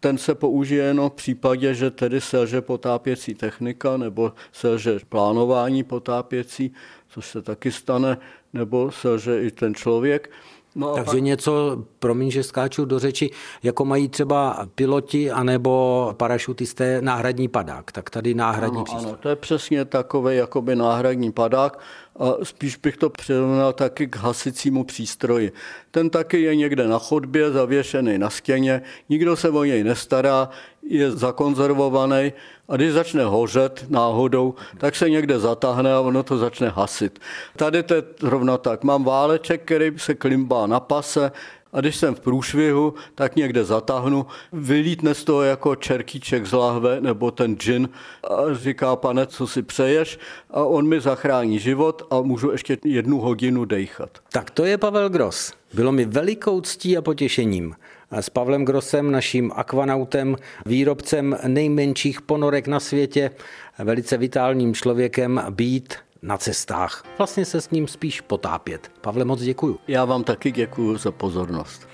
Ten 0.00 0.18
se 0.18 0.34
použije 0.34 0.84
jenom 0.84 1.10
v 1.10 1.14
případě, 1.14 1.74
že 1.74 1.90
tedy 1.90 2.20
selže 2.20 2.60
potápěcí 2.60 3.34
technika 3.34 3.96
nebo 3.96 4.32
selže 4.52 4.98
plánování 5.08 5.84
potápěcí, 5.84 6.74
což 7.08 7.26
se 7.26 7.42
taky 7.42 7.72
stane, 7.72 8.18
nebo 8.52 8.90
selže 8.90 9.42
i 9.42 9.50
ten 9.50 9.74
člověk. 9.74 10.30
No 10.74 10.94
Takže 10.94 11.10
pak... 11.10 11.20
něco, 11.20 11.84
promiň, 11.98 12.30
že 12.30 12.42
skáču 12.42 12.84
do 12.84 12.98
řeči, 12.98 13.30
jako 13.62 13.84
mají 13.84 14.08
třeba 14.08 14.66
piloti 14.74 15.30
anebo 15.30 16.14
parašutisté 16.16 17.02
náhradní 17.02 17.48
padák. 17.48 17.92
Tak 17.92 18.10
tady 18.10 18.34
náhradní 18.34 18.76
ano, 18.76 18.84
přístroj. 18.84 19.08
Ano, 19.08 19.18
to 19.22 19.28
je 19.28 19.36
přesně 19.36 19.84
takový 19.84 20.36
jakoby 20.36 20.76
náhradní 20.76 21.32
padák 21.32 21.78
a 22.18 22.34
spíš 22.42 22.76
bych 22.76 22.96
to 22.96 23.10
přirovnal 23.10 23.72
taky 23.72 24.06
k 24.06 24.16
hasicímu 24.16 24.84
přístroji. 24.84 25.52
Ten 25.90 26.10
taky 26.10 26.42
je 26.42 26.56
někde 26.56 26.88
na 26.88 26.98
chodbě, 26.98 27.50
zavěšený 27.50 28.18
na 28.18 28.30
stěně, 28.30 28.82
nikdo 29.08 29.36
se 29.36 29.50
o 29.50 29.64
něj 29.64 29.84
nestará, 29.84 30.48
je 30.82 31.10
zakonzervovaný 31.10 32.32
a 32.68 32.76
když 32.76 32.92
začne 32.92 33.24
hořet 33.24 33.84
náhodou, 33.88 34.54
tak 34.78 34.96
se 34.96 35.10
někde 35.10 35.38
zatáhne 35.38 35.92
a 35.92 36.00
ono 36.00 36.22
to 36.22 36.38
začne 36.38 36.68
hasit. 36.68 37.18
Tady 37.56 37.82
to 37.82 37.94
je 37.94 38.02
rovna 38.22 38.58
tak. 38.58 38.84
Mám 38.84 39.04
váleček, 39.04 39.64
který 39.64 39.92
se 39.96 40.14
klimbá 40.14 40.66
na 40.66 40.80
pase, 40.80 41.32
a 41.72 41.80
když 41.80 41.96
jsem 41.96 42.14
v 42.14 42.20
průšvihu, 42.20 42.94
tak 43.14 43.36
někde 43.36 43.64
zatáhnu, 43.64 44.26
vylítne 44.52 45.14
z 45.14 45.24
toho 45.24 45.42
jako 45.42 45.76
čerkíček 45.76 46.46
z 46.46 46.52
lahve 46.52 47.00
nebo 47.00 47.30
ten 47.30 47.56
džin 47.56 47.88
a 48.24 48.54
říká, 48.54 48.96
pane, 48.96 49.26
co 49.26 49.46
si 49.46 49.62
přeješ 49.62 50.18
a 50.50 50.64
on 50.64 50.88
mi 50.88 51.00
zachrání 51.00 51.58
život 51.58 52.02
a 52.10 52.20
můžu 52.20 52.50
ještě 52.50 52.78
jednu 52.84 53.18
hodinu 53.18 53.64
dejchat. 53.64 54.10
Tak 54.32 54.50
to 54.50 54.64
je 54.64 54.78
Pavel 54.78 55.08
Gros. 55.08 55.52
Bylo 55.74 55.92
mi 55.92 56.04
velikou 56.04 56.60
ctí 56.60 56.96
a 56.96 57.02
potěšením 57.02 57.74
s 58.10 58.30
Pavlem 58.30 58.64
Grosem, 58.64 59.10
naším 59.10 59.52
akvanautem, 59.54 60.36
výrobcem 60.66 61.38
nejmenších 61.46 62.22
ponorek 62.22 62.66
na 62.66 62.80
světě, 62.80 63.30
velice 63.78 64.16
vitálním 64.16 64.74
člověkem 64.74 65.42
být 65.50 65.94
na 66.22 66.38
cestách. 66.38 67.04
Vlastně 67.18 67.44
se 67.44 67.60
s 67.60 67.70
ním 67.70 67.88
spíš 67.88 68.20
potápět. 68.20 68.90
Pavle, 69.00 69.24
moc 69.24 69.40
děkuju. 69.40 69.78
Já 69.88 70.04
vám 70.04 70.24
taky 70.24 70.52
děkuju 70.52 70.96
za 70.96 71.12
pozornost. 71.12 71.88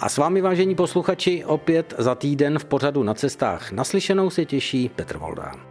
A 0.00 0.08
s 0.08 0.18
vámi, 0.18 0.40
vážení 0.40 0.74
posluchači, 0.74 1.44
opět 1.44 1.94
za 1.98 2.14
týden 2.14 2.58
v 2.58 2.64
pořadu 2.64 3.02
na 3.02 3.14
cestách 3.14 3.72
naslyšenou 3.72 4.30
se 4.30 4.44
těší 4.44 4.88
Petr 4.88 5.18
Voldán. 5.18 5.66